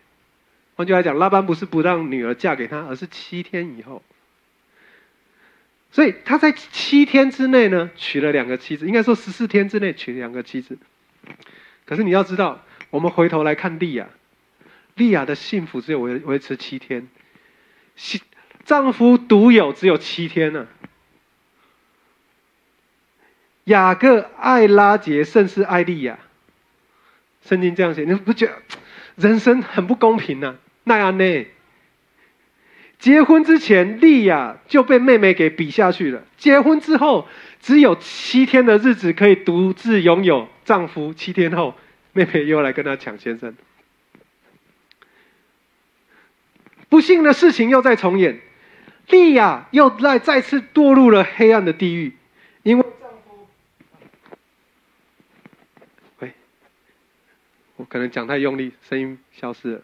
[0.77, 4.03] 换句话讲，拉班不是不让女儿嫁给他，而是七天以后。
[5.93, 10.79] 所以他在七天之内呢，娶了两个妻子，应该说十四天之内娶两个妻子。
[11.85, 14.09] 可是你要知道，我们回头来看利亚，
[14.95, 17.09] 利亚的幸福只有维维持七天，
[18.65, 20.69] 丈夫独有只有七天呢。
[23.65, 26.19] 雅各爱拉杰甚是爱利亚，
[27.43, 28.53] 圣经这样写，你不觉得
[29.17, 30.57] 人生很不公平呢？
[30.85, 31.51] 那安内？
[33.01, 37.27] 结婚之前，利亚就被妹妹给比下去了；结婚之后，
[37.59, 41.75] 只有七天的日子可以独自拥有丈夫，七天后，
[42.13, 43.57] 妹妹又来跟他抢先生。
[46.91, 48.39] 不幸的事情又在重演，
[49.09, 52.15] 利亚又再再次堕入了黑暗的地狱，
[52.63, 52.85] 因为
[56.19, 56.33] 喂。
[57.77, 59.83] 我可能讲太用力，声音消失了。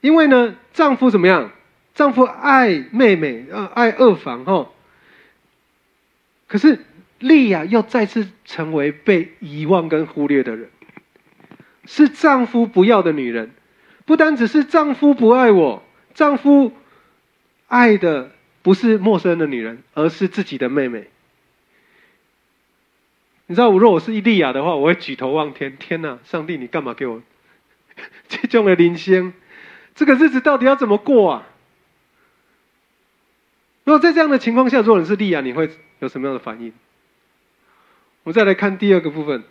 [0.00, 1.50] 因为呢，丈夫怎么样？
[1.94, 4.70] 丈夫爱妹妹，呃，爱二房哈。
[6.46, 6.78] 可是
[7.18, 10.70] 莉亚又再次成为被遗忘跟忽略的人，
[11.84, 13.50] 是丈夫不要的女人。
[14.04, 15.82] 不单只是丈夫不爱我，
[16.14, 16.72] 丈夫
[17.66, 18.30] 爱的
[18.62, 21.08] 不是陌生的女人，而是自己的妹妹。
[23.46, 25.76] 你知道，我若我是伊利亚的话，我会举头望天。
[25.76, 27.20] 天哪，上帝，你干嘛给我
[28.28, 29.32] 这种的铃声？
[29.98, 31.42] 这个日子到底要怎么过啊？
[33.82, 36.72] 如果在这样的情况下，如果你是利亚，你会有什么样的反应？
[38.22, 39.42] 我们再来看第二个部分。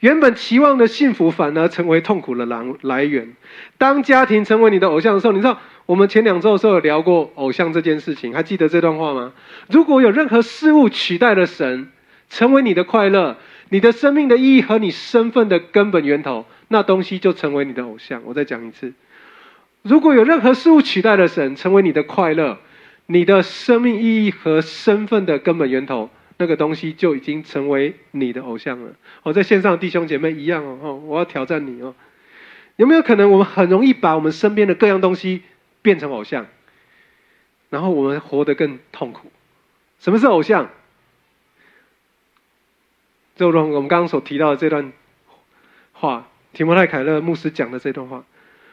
[0.00, 3.36] 原本期望的幸福，反而成为痛苦的来来源。
[3.76, 9.34] 当家庭成为你的偶像的时候，你知道，我们前两周的时候有聊过偶像这件事情，还记得这段话吗？
[9.68, 11.90] 如果有任何事物取代了神。
[12.30, 13.36] 成为你的快乐，
[13.68, 18.20] 你的生命的意义和你身份的根本源头，那东西就成为你的偶像。
[18.24, 18.92] 我再讲一次，
[19.82, 22.58] 如果有任何事物取代了神，成为你的快乐，
[23.06, 28.90] 你的生命意义和身份的根本源头，那个东西就已经成为你的偶像了。
[29.22, 31.94] 我在线上弟兄姐妹一样哦，我要挑战你哦，
[32.74, 35.42] 有没有可能我们很容易把我们身边的各样东西
[35.80, 36.48] 变成偶像，
[37.70, 39.30] 然后我们活得更痛苦？
[40.00, 40.70] 什么是偶像？
[43.36, 44.92] 就如我们刚刚所提到的这段
[45.92, 48.24] 话，提摩太凯勒牧师讲的这段话，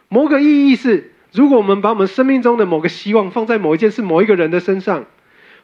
[0.07, 5.05] 某个意义是，如果我们把我们生命中的某个希望放在某一件事、某一个人的身上，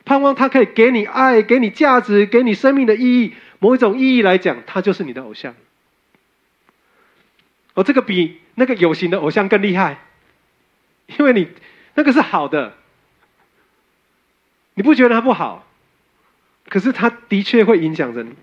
[0.03, 5.55] 盼望他可以给你爱、给你价值、给你生命的意义，某一种意义来讲，他就是你的偶像。
[7.75, 9.99] 哦，这个比那个有形的偶像更厉害，
[11.17, 11.47] 因为你
[11.93, 12.73] 那个是好的，
[14.73, 15.67] 你不觉得它不好？
[16.69, 18.35] 可是它的确会影响人。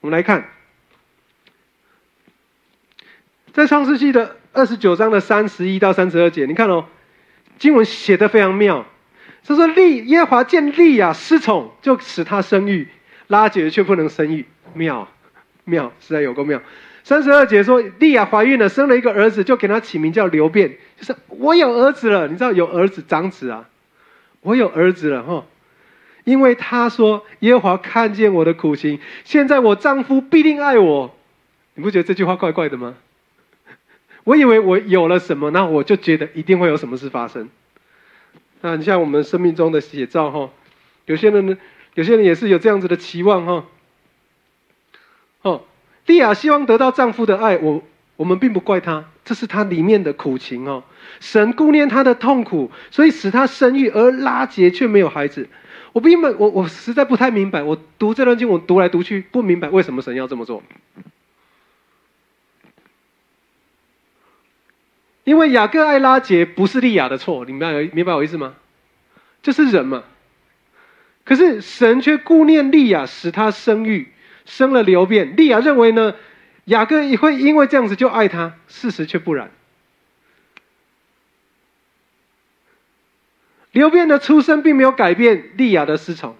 [0.00, 0.48] 我们来看，
[3.52, 6.86] 在创世纪的二十九章的三十一到三十二节，你看哦，
[7.58, 8.86] 经文写的非常妙。
[9.44, 12.86] 他说：“利耶华见利亚失宠，就使他生育；
[13.26, 14.46] 拉结却不能生育。
[14.72, 15.08] 妙，
[15.64, 16.62] 妙，实在有够妙。”
[17.04, 22.28] 三十二节说，利亚怀孕了，生了一个儿子，就给他起名叫刘辩，就是我有儿子了。
[22.28, 23.68] 你知道有儿子长子啊，
[24.40, 25.44] 我有儿子了哈。
[26.24, 31.14] 因为他说耶和华看见我的苦情，现在我丈夫必定爱我。
[31.74, 32.94] 你不觉得这句话怪怪的吗？
[34.24, 37.48] 我以为我有了什么，那我就觉得一定会有什么事发生。
[38.60, 40.50] 那你像我们生命中的写照哈，
[41.06, 41.56] 有些人呢，
[41.94, 43.64] 有些人也是有这样子的期望哈。
[45.42, 45.64] 哦，
[46.06, 47.82] 利亚希望得到丈夫的爱，我
[48.16, 50.84] 我们并不怪她，这是她里面的苦情哦。
[51.18, 55.48] 神顾念她的痛苦，所以使她生育，而拉结却没有孩子。
[55.92, 57.64] 我不明白，我我实在不太明白。
[57.64, 60.62] 我读这段经，我读来读去不明白为什么神要这么做。
[65.24, 68.54] 因为雅各爱拉结不是利亚的错，你明白明白我意思吗？
[69.42, 70.02] 就是人嘛。
[71.24, 74.08] 可是神却顾念利亚，使他生育，
[74.44, 75.36] 生了流变。
[75.36, 76.14] 利亚认为呢，
[76.64, 79.50] 雅各也会因为这样子就爱他，事实却不然。
[83.70, 86.36] 刘辩的出生并没有改变利亚的失宠，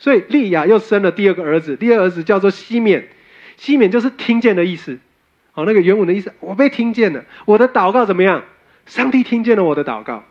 [0.00, 1.76] 所以利亚又生了第二个儿子。
[1.76, 3.08] 第二个儿子叫做西缅，
[3.56, 4.98] 西缅就是听见的意思。
[5.54, 8.44] 好，那个原文的意思，我被听见了，我的祷告怎么样？
[8.86, 10.24] 上帝听见了我的祷告。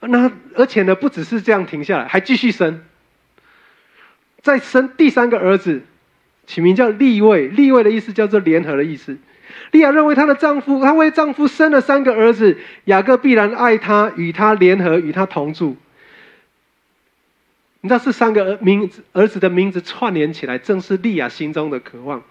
[0.00, 2.82] 那而且呢，不只是这样停下来，还继续生，
[4.40, 5.82] 再生第三个儿子，
[6.46, 7.46] 起名叫立位。
[7.46, 9.16] 立位的意思叫做联合的意思。
[9.70, 15.76] 利亚认为她的丈夫，她为丈夫生了三个儿子，雅各必然爱她，与她联合，与她同住。
[17.82, 22.22] 你知道，这三个儿名字儿子的名字串联起来，正是利亚心中的渴望。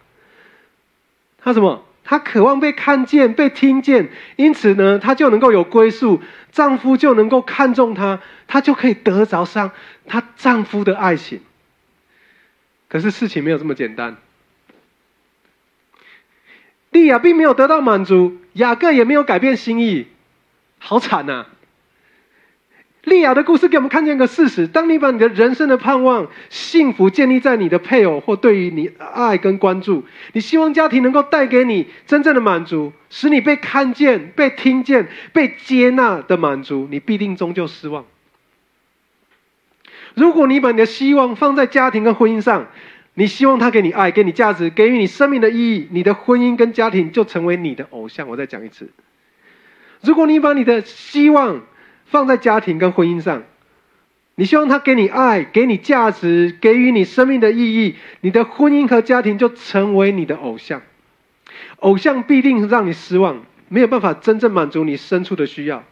[1.37, 1.85] 她什么？
[2.03, 6.21] 她渴望被看见、被听见，因此呢，她就能够有归宿，
[6.53, 9.71] 丈夫就能够看重她，她就可以得着上
[10.07, 11.41] 她丈夫的爱情。
[12.87, 14.15] 可是事情没有这么简单。
[16.91, 20.07] 利亚并没有得到满足，雅各也没有改变心意，
[20.79, 21.45] 好惨呐！
[23.03, 38.05] 利亚的故事给我们看见一个事实：当你把你的人生的盼望、幸福建立在你的配偶或对于你爱跟关注，你希望家庭能够带给你真正的满足，使你被看见、被听见、被接纳的满足，你必定终究失望。
[40.13, 42.67] 如果你把你的希望放在家庭跟婚姻上，
[43.15, 48.27] 你希望他给你爱，给你价值，给予你生命的意义，你的婚姻跟家庭就成为你的偶像。
[48.27, 48.91] 我再讲一次，
[50.01, 51.61] 如果你把你的希望
[52.12, 53.43] 放在家庭跟婚姻上，
[54.36, 60.84] 你希望他给你爱，给你价值，给予你生命的意义，你的婚姻和家庭就成为你的偶像。
[61.78, 65.84] 偶像必定让你失望，没有办法真正满足你深处的需要。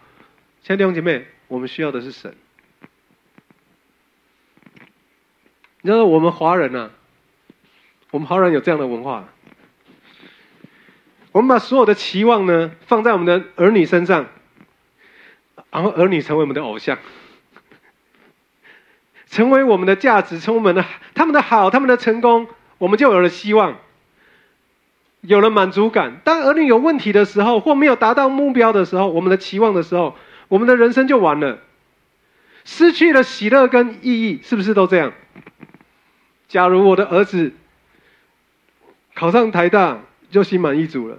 [0.61, 2.35] 亲爱的弟兄姐妹，我们需要的是神。
[5.81, 6.91] 你知道我们华人呢？
[8.11, 9.29] 我们华人有这样的文化，
[11.31, 14.25] 我们把所有的期望呢放在我们的儿女身上，
[15.71, 16.97] 然后儿女成为我们的偶像，
[19.29, 22.47] 成为我们的价值，成为我们的他们的好，他们的成功，
[22.77, 23.77] 我们就有了希望，
[25.21, 26.21] 有了满足感。
[26.23, 30.15] 当儿女有问题的时候，或没有达到目标的时候，我们的期望的时候，
[30.47, 31.59] 我们的人生就完了，
[32.65, 35.13] 失去了喜乐跟意义，是不是都这样？
[36.47, 37.53] 假如我的儿子。
[39.15, 39.99] 考上台大
[40.31, 41.17] 就心满意足了。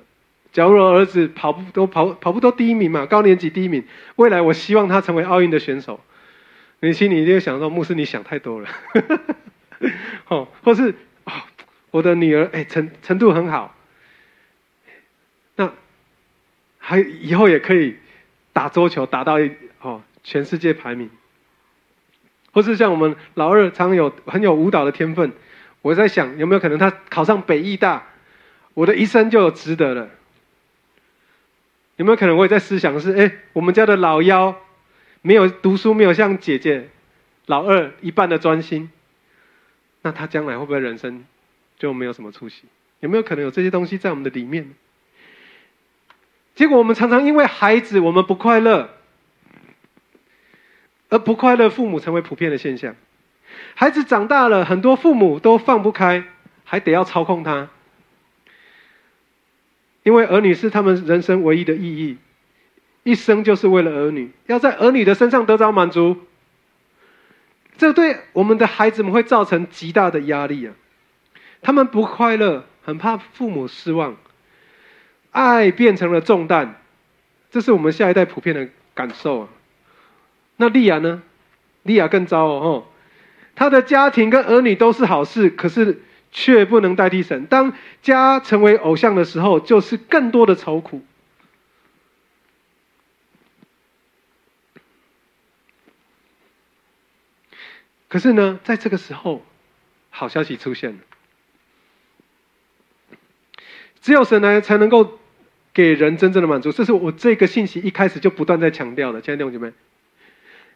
[0.53, 3.85] 假如儿子跑步都跑跑步都第一名嘛，高年级第一名，
[4.17, 6.01] 未来我希望他成为奥运的选手。
[6.81, 8.69] 你心里就想说，牧师你想太多了。
[10.29, 10.95] 哦，或是
[11.25, 11.33] 哦，
[11.91, 13.77] 我的女儿哎程程度很好，
[15.57, 15.73] 那
[16.79, 17.97] 还以后也可以
[18.53, 19.39] 打桌球打到
[19.81, 21.11] 哦全世界排名。
[22.53, 25.33] 或是像我们老二常有很有舞蹈的天分。
[25.83, 28.07] 我在想有没有可能他考上北艺大，
[28.75, 30.11] 我的一生就有值得了。
[32.01, 34.57] 有没有可能我也在思想是，哎，我们家的老幺
[35.21, 36.89] 没有读书，没有像姐姐
[37.45, 38.91] 老二一半的专心，
[40.01, 41.27] 那他将来会不会人生
[41.79, 42.63] 就没有什么出息？
[43.01, 44.71] 有没有可能有这些东西在我们的里面？
[46.55, 48.95] 结果我们常常因为孩子我们不快乐，
[51.11, 52.97] 而不快乐父母成为普遍的现象。
[53.75, 56.25] 孩子长大了，很多父母都放不开，
[56.65, 57.69] 还得要操控他，
[60.03, 62.17] 因为儿女是他们人生唯一的意义，
[63.03, 66.17] 一生就是为了儿女，要在儿女的身上得到满足。
[67.77, 70.75] 这对我们的孩子们会造成极大的压力啊！
[71.63, 74.17] 他们不快乐，很怕父母失望，
[75.31, 76.75] 爱变成了重担，
[77.51, 79.49] 这是我们下一代普遍的感受啊。
[80.57, 81.23] 那莉亚呢？
[81.83, 82.87] 莉亚更糟哦，
[83.55, 87.47] 她的家庭跟儿女都是好事，可是却不能代替神。
[87.47, 91.03] 当家成为偶像的时候，就是更多的愁苦。
[98.09, 99.45] 可是呢，在这个时候，
[100.11, 100.99] 好消息出现了。
[104.01, 105.21] 只有神来才能够
[105.73, 109.73] 给人真正的满足，这是我这个信息一开始就不断在强调的，亲爱的弟兄姐妹。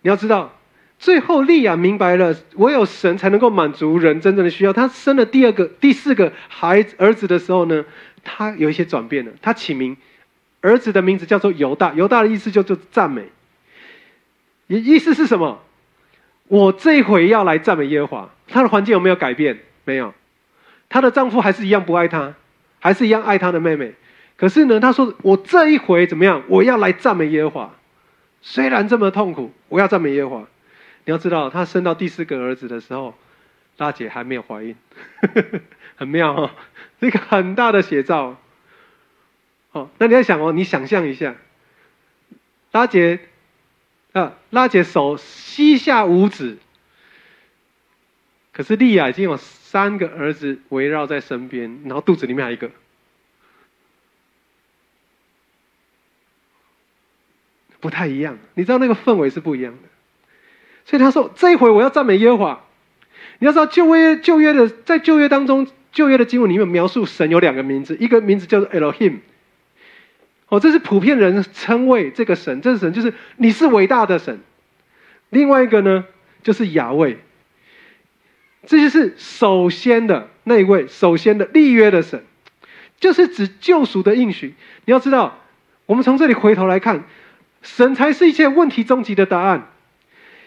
[0.03, 0.57] 你要知道，
[1.05, 4.73] 最后利亚明白了，唯有神才能够满足人真正的需要。
[4.73, 7.85] 他生了第二个、第四个孩子儿子的时候呢，
[8.25, 9.31] 他有一些转变了。
[9.43, 9.95] 他起名
[10.63, 13.27] 儿子的名字叫做犹大，犹大的意思就叫赞美。
[14.67, 15.61] 意意思是什么？
[16.49, 19.59] 我这一回要来赞美耶和华，他的环境有没有改变？
[19.85, 20.15] 没有，
[20.89, 22.33] 她的丈夫还是一样不爱她，
[22.81, 23.93] 还是一样爱她的妹妹。
[24.39, 26.43] 可是呢，他说我这一回怎么样？
[26.49, 27.75] 我要来赞美耶和华，
[28.41, 30.49] 虽然这么痛苦，我要赞美耶和华。
[31.05, 33.15] 你要知道，她生到第四个儿子的时候，
[33.77, 34.77] 拉姐还没有怀孕，
[35.97, 36.55] 很妙哈，
[37.01, 38.37] 一个很大的写照。
[39.73, 41.35] 哦，那你要想哦，你想象一下，
[42.73, 43.21] 拉姐。
[44.15, 46.59] 啊，拉姐手膝下无子，
[48.53, 52.71] 可是利亚已经有三个儿子围绕在身边，然后肚子里面还一个，
[57.81, 58.39] 不太一样。
[58.55, 59.89] 你知道那个氛围是不一样的，
[60.85, 62.61] 所以他说这一回我要赞美耶和华。
[63.39, 69.19] 你要知道旧约旧约的在旧约当中，旧约的经文里面描述神有两个名字，一个名字叫做 Elohim。
[70.49, 74.41] 哦，这是普遍人称谓这个神，这个神就是你是伟大的神。
[75.31, 76.05] 另外一个呢，
[76.43, 77.19] 就是亚卫，
[78.67, 82.23] 这就是首先的那一位，首先的立约的神，
[83.01, 84.55] 就是指救赎的应许。
[84.85, 85.41] 你要知道，
[85.87, 87.03] 我们从这里回头来看，
[87.63, 89.71] 神才是一切问题终极的答案。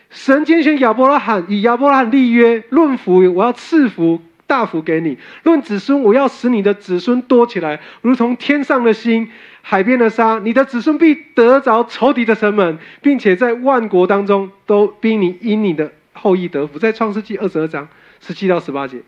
[0.10, 4.22] 神拣选亚伯拉罕，与亚伯拉罕立约，论福，我要赐福。
[4.48, 9.30] 大福给你，论子孙，我要使你的子孙多起来，如同天上的星、
[9.62, 10.40] 海边的沙。
[10.40, 16.80] 你的子孙必得着仇敌的城门，并且在万国当中都逼你因你的后裔得福。
[16.80, 17.90] 在创世纪二十二章
[18.22, 19.02] 十七到十八节，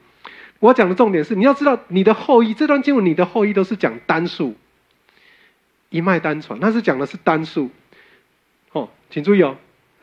[0.60, 2.54] 我讲的重点是你要知道你的后裔。
[2.54, 4.58] 这段经文你的后裔都是讲单数，
[5.90, 7.70] 一脉单传，那是讲的是单数。
[8.74, 9.56] 哦，请注意哦，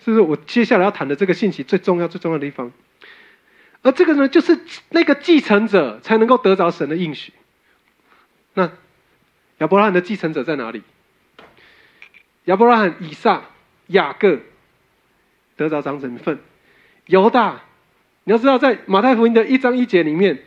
[0.07, 2.71] 是不是我接下来要谈的这个信息最重要、最重要的地方？
[3.83, 7.33] 而这个呢，就是那个继承者才能够得着神的应许。
[8.55, 8.71] 那
[9.59, 10.85] 亚伯拉罕的继承者在哪里？
[12.45, 13.43] 亚伯拉罕、以撒、
[13.89, 14.39] 雅各
[15.57, 16.39] 得着长子份。
[17.07, 17.63] 犹大，
[18.23, 20.45] 你要知道，在马太福音的一章一节里面，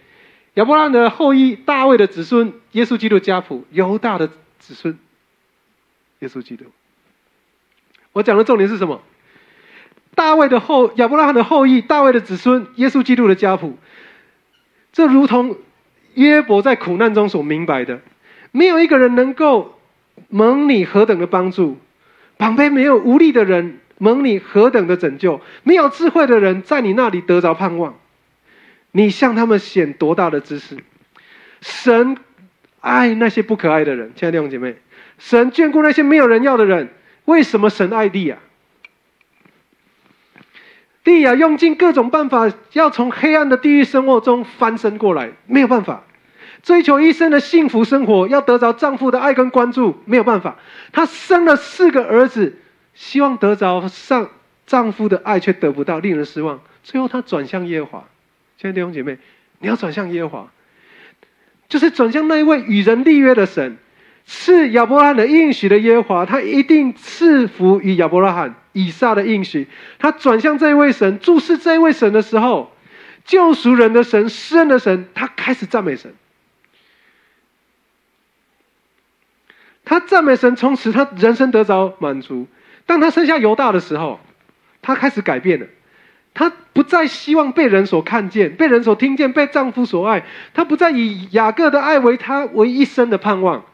[0.53, 4.97] 亚伯拉罕的后裔大卫的子孙，耶稣基督家谱，犹大的子孙，
[6.19, 6.63] 耶稣基督。
[8.13, 9.03] 我讲的重点是什么？
[10.19, 13.77] 大卫的后，亚伯拉罕的后裔，大卫的子孙，耶稣基督的家谱，
[14.91, 15.55] 这如同
[16.13, 18.01] 约伯在苦难中所明白的，
[18.51, 19.79] 没有一个人能够
[20.27, 21.77] 蒙你何等的帮助，
[22.37, 27.97] 旁边没有无力的人蒙你何等的拯救，没有智慧的人在你那里得着盼望，
[28.91, 30.75] 你向他们显多大的知识？
[31.61, 32.17] 神
[32.81, 34.75] 爱那些不可爱的人，亲爱的弟兄姐妹，
[35.17, 36.89] 神眷顾那些没有人要的人，
[37.23, 38.37] 为什么神爱地啊？
[41.03, 46.03] 利亚用尽各种办法，要从黑暗的地狱生活中翻身过来，没有办法；
[46.61, 50.57] 追求一生的幸福生活，要得着丈夫的爱跟关注，没有办法。
[50.91, 52.59] 她生了四个儿子，
[52.93, 54.29] 希望得着上
[54.67, 56.61] 丈夫的爱，却得不到，令人失望。
[56.83, 58.03] 最后，她转向耶和华。
[58.57, 59.17] 亲爱的弟兄姐妹，
[59.59, 60.51] 你要转向耶和华，
[61.69, 63.77] 就是转向那一位与人立约的神。
[64.25, 69.67] 是亚伯拉罕的应许的耶和华，他一定赐福于亚伯拉罕、以撒的应许。
[69.97, 72.71] 他转向这一位神，注视这一位神的时候，
[73.25, 76.13] 救赎人的神、施恩的神，他开始赞美神。
[79.83, 82.47] 他赞美神，从此他人生得着满足。
[82.85, 84.19] 当他生下犹大的时候，
[84.81, 85.65] 他开始改变了。
[86.31, 90.23] 她不再希望被人所看见、被人所听见、被丈夫所爱。
[90.53, 93.65] 她不再以雅各的爱为她为一生的盼望。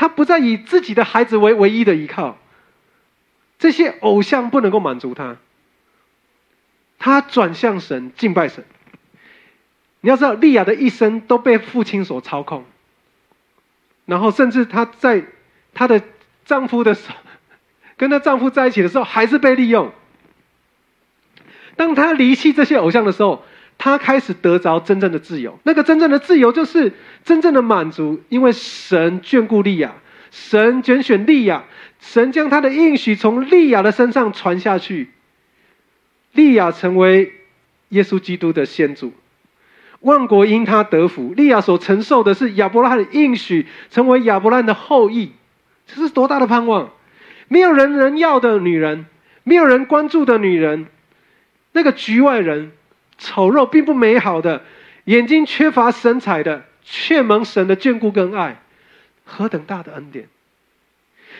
[0.00, 2.38] 她不再以自己的孩子为唯一的依靠。
[3.58, 5.36] 这些偶像不能够满足她。
[6.98, 8.64] 她转向神，敬拜神。
[10.00, 12.64] 你要知道，利亚的一生都被父亲所操控，
[14.06, 15.26] 然后甚至她在
[15.74, 16.02] 她的
[16.46, 17.16] 丈夫的时候，
[17.98, 19.92] 跟她丈夫在一起的时候，还是被利用。
[21.76, 23.44] 当她离弃这些偶像的时候，
[23.82, 25.58] 他开始得着真正的自由。
[25.62, 26.92] 那个真正的自由，就是
[27.24, 29.94] 真正的满足，因为神眷顾利亚，
[30.30, 31.64] 神拣选利亚，
[31.98, 35.08] 神将他的应许从利亚的身上传下去，
[36.32, 37.32] 利亚成为
[37.88, 39.14] 耶稣基督的先祖。
[40.00, 45.32] 万国因他得福，利亚所承受的是亚伯拉罕的应许，成为亚伯拉罕的后裔，
[45.86, 46.90] 这是多大的盼望！
[47.48, 49.06] 没有人能要的女人，
[49.42, 50.86] 没有人关注的女人，
[51.72, 52.72] 那个局外人，
[53.20, 54.62] 丑陋并不美好的，
[55.04, 58.60] 眼睛缺乏神采的，却蒙神的眷顾跟爱，
[59.24, 60.26] 何等大的恩典！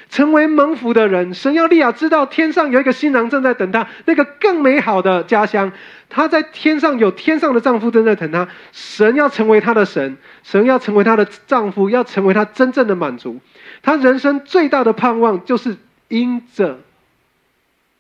[0.09, 5.73] 成为蒙福的人，神要利亚知道天上有一个新郎正在等他，那个更美好的家乡。
[6.09, 8.49] 他在天上有天上的丈夫正在等她。
[8.73, 13.41] 神要成为她的神，神要成为她的丈夫，要成为她真正的满足。
[13.83, 15.77] 她人生最大的盼望就是
[16.09, 16.81] 因着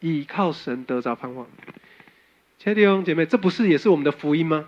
[0.00, 1.46] 倚靠神得着盼望。
[2.62, 4.66] 亲爱的弟兄姐妹，这不是也是我们的福音吗？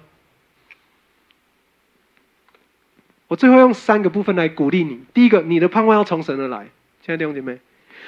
[3.28, 5.02] 我最后用三个部分来鼓励你。
[5.12, 6.70] 第一个，你的盼望要从神而来。
[7.02, 7.60] 亲爱的弟兄姐妹，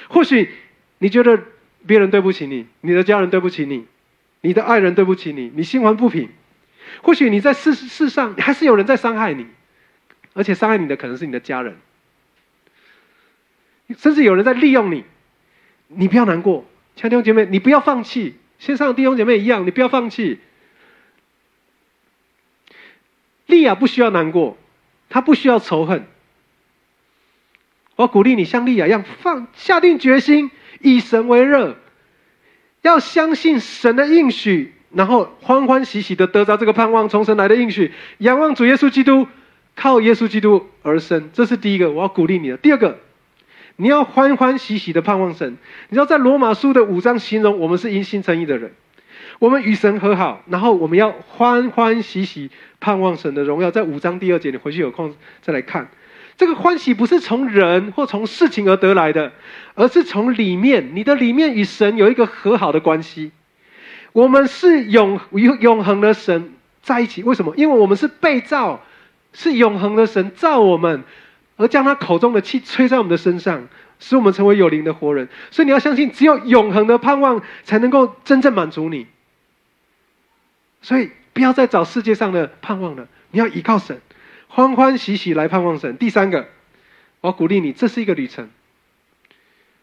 [0.07, 0.49] 或许
[0.97, 1.39] 你觉得
[1.85, 3.85] 别人对不起你，你的家人对不起你，
[4.41, 6.29] 你的爱人对不起你，你心怀不平。
[7.03, 9.45] 或许你在世世上还是有人在伤害你，
[10.33, 11.77] 而且伤害你的可能是你的家人，
[13.95, 15.03] 甚至有人在利用你。
[15.89, 16.65] 你不要难过，
[16.95, 18.33] 亲爱的弟兄姐妹，你不要放弃。
[18.65, 20.39] 线上的弟兄姐妹一样，你不要放弃。
[23.45, 24.57] 利亚不需要难过，
[25.07, 26.07] 他不需要仇恨。
[27.95, 30.49] 我鼓励你像利亚一样放下定决心，
[30.81, 31.77] 以神为乐，
[32.81, 39.27] 要相信神的应许，然后欢欢喜喜的得着这个盼望从神来的应许，仰望主耶稣基督，
[39.75, 41.29] 靠耶稣基督而生。
[41.31, 42.57] 这是第一个，我要鼓励你的。
[42.57, 42.99] 第二个，
[43.77, 45.57] 你要欢欢喜喜的盼望神。
[45.89, 48.71] 你知道，在罗马书的五章形容我们是因信称义的人，
[49.39, 52.49] 我们与神和好，然后我们要欢欢喜喜
[52.79, 53.71] 盼望神的荣耀。
[53.71, 55.89] 在五章第二节，你回去有空再来看。
[56.37, 59.31] 这个欢喜不是从人或从事情而得来的，
[59.73, 63.31] 而是从里面，你的里面与神有一个和好的关系。
[64.11, 67.53] 我们是永永永恒的神在一起，为什么？
[67.55, 68.81] 因为我们是被造，
[69.31, 71.03] 是永恒的神造我们，
[71.57, 73.67] 而将他口中的气吹在我们的身上，
[73.99, 75.29] 使我们成为有灵的活人。
[75.51, 79.07] 所以你要相信，只有永恒的盼望才能够真正满足你。
[80.81, 84.01] 所以不要再找世界上的盼望了，你要依靠神。
[84.47, 85.97] 欢欢喜喜来盼望神。
[85.97, 86.47] 第三个，
[87.21, 88.49] 我鼓励你，这是一个旅程。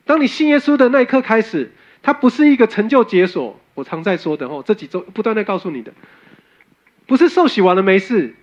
[0.05, 3.59] 当你信耶稣的那一刻开始，它不是一个成就解锁。
[3.75, 5.93] 我常在说的哦，这几周不断的告诉你的，
[7.07, 8.35] 不是受洗完了没事。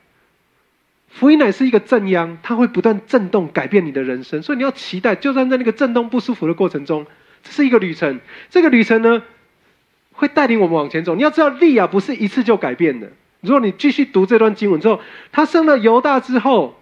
[1.10, 4.42] 福音乃是一个正央，它会不断震动，改变你的人生。
[4.42, 7.06] 所以你要期待，就算在那个震动不舒服的过程中，
[7.44, 8.20] 这是一个旅程。
[8.50, 9.24] 这个旅程呢，
[10.14, 11.16] 会带领我们往前走。
[11.16, 13.12] 你要知道，利亚不是一次就改变的。
[13.42, 15.02] 如果你继续读这段经文之后，
[15.32, 16.80] 他生了犹大之后，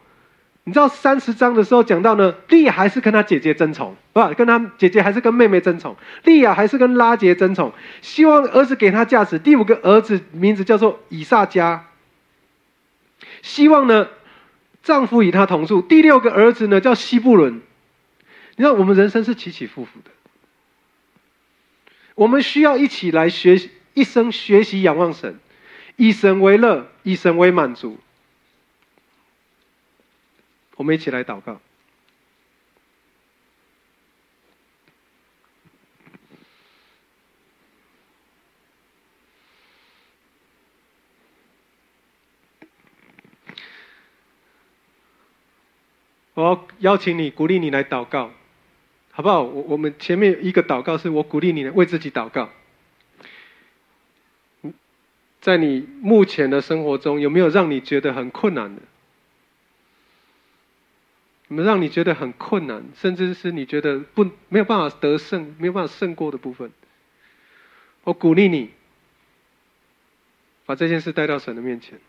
[0.66, 7.72] 你知道三十章的时候讲到呢，利亚还是跟他姐姐争宠，不，跟他姐姐还是跟妹妹争宠，利亚还是跟拉杰争宠，
[8.02, 9.40] 希望儿子给他价值。
[9.40, 11.86] 第五个儿子名字叫做以撒加，
[13.42, 14.08] 希望呢
[14.84, 15.82] 丈夫与他同住。
[15.82, 17.56] 第六个儿子呢叫西布伦。
[17.56, 20.10] 你知道我们人生是起起伏伏的，
[22.16, 25.40] 我们需要一起来学习，一生学习仰望神。
[25.96, 27.98] 以神为乐，以神为满足。
[30.76, 31.60] 我们一起来祷告。
[46.38, 48.32] 我要邀请你，鼓励你来祷告，
[49.10, 49.42] 好不好？
[49.42, 52.52] 我我们前面一个祷告是我鼓励你为自己祷告。
[54.62, 54.72] 嗯
[55.42, 58.84] 在你目前的生活中，有没有让你觉得很困难的？
[61.48, 66.72] 有没有让你觉得很困难，甚至是你觉得不没有办法得胜、没有办法胜过的部分？
[68.04, 68.70] 我鼓励你，
[70.68, 72.00] 把这件事带到神的面前。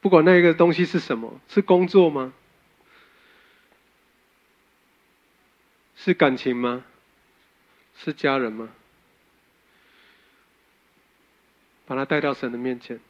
[0.00, 2.32] 不管那个东西是什么，是工作吗？
[5.96, 6.84] 是感情吗？
[7.96, 8.68] 是家人吗？
[11.86, 13.00] 把它带到神的面前。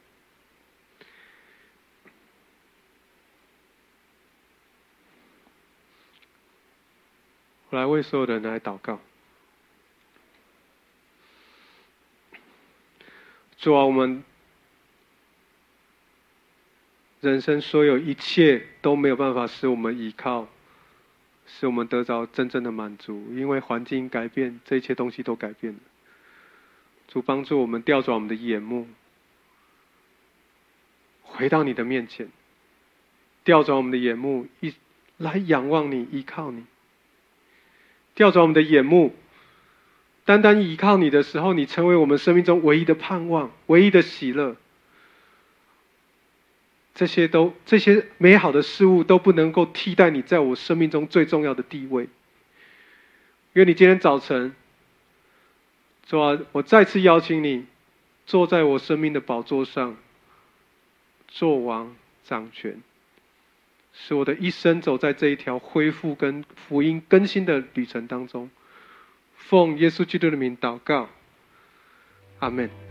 [7.69, 8.99] 我来为所有的人来祷告。
[13.59, 14.23] 主啊，我们
[17.21, 20.47] 人生所有一切都没有办法使我们依靠，
[21.45, 25.79] 使我们得着真正的满足，因为环境改变，这一切东西都改变了。
[27.09, 28.87] 主帮助我们调转我们的眼目，
[31.23, 32.29] 回到你的面前，
[33.43, 34.73] 调转我们的眼目，一
[35.17, 36.63] 来仰望你，依靠你。
[38.15, 39.13] 调转我们的眼目，
[40.23, 44.55] 单单依靠你的时候，你成为我们生命中唯一的盼望，唯一的喜乐。
[46.99, 52.09] 这些都这些美好的事物都不能够替代你在我生命中最重要的地位。
[53.53, 54.53] 愿你今天早晨，
[56.05, 57.65] 主啊，我再次邀请你
[58.25, 59.95] 坐在我生命的宝座上，
[61.29, 61.95] 做王
[62.25, 62.81] 掌权。
[63.93, 68.49] 使我的一生走在这一条恢复跟福音更新的旅程当中，
[69.37, 71.07] 奉耶稣基督的名祷告，
[72.39, 72.88] 阿门。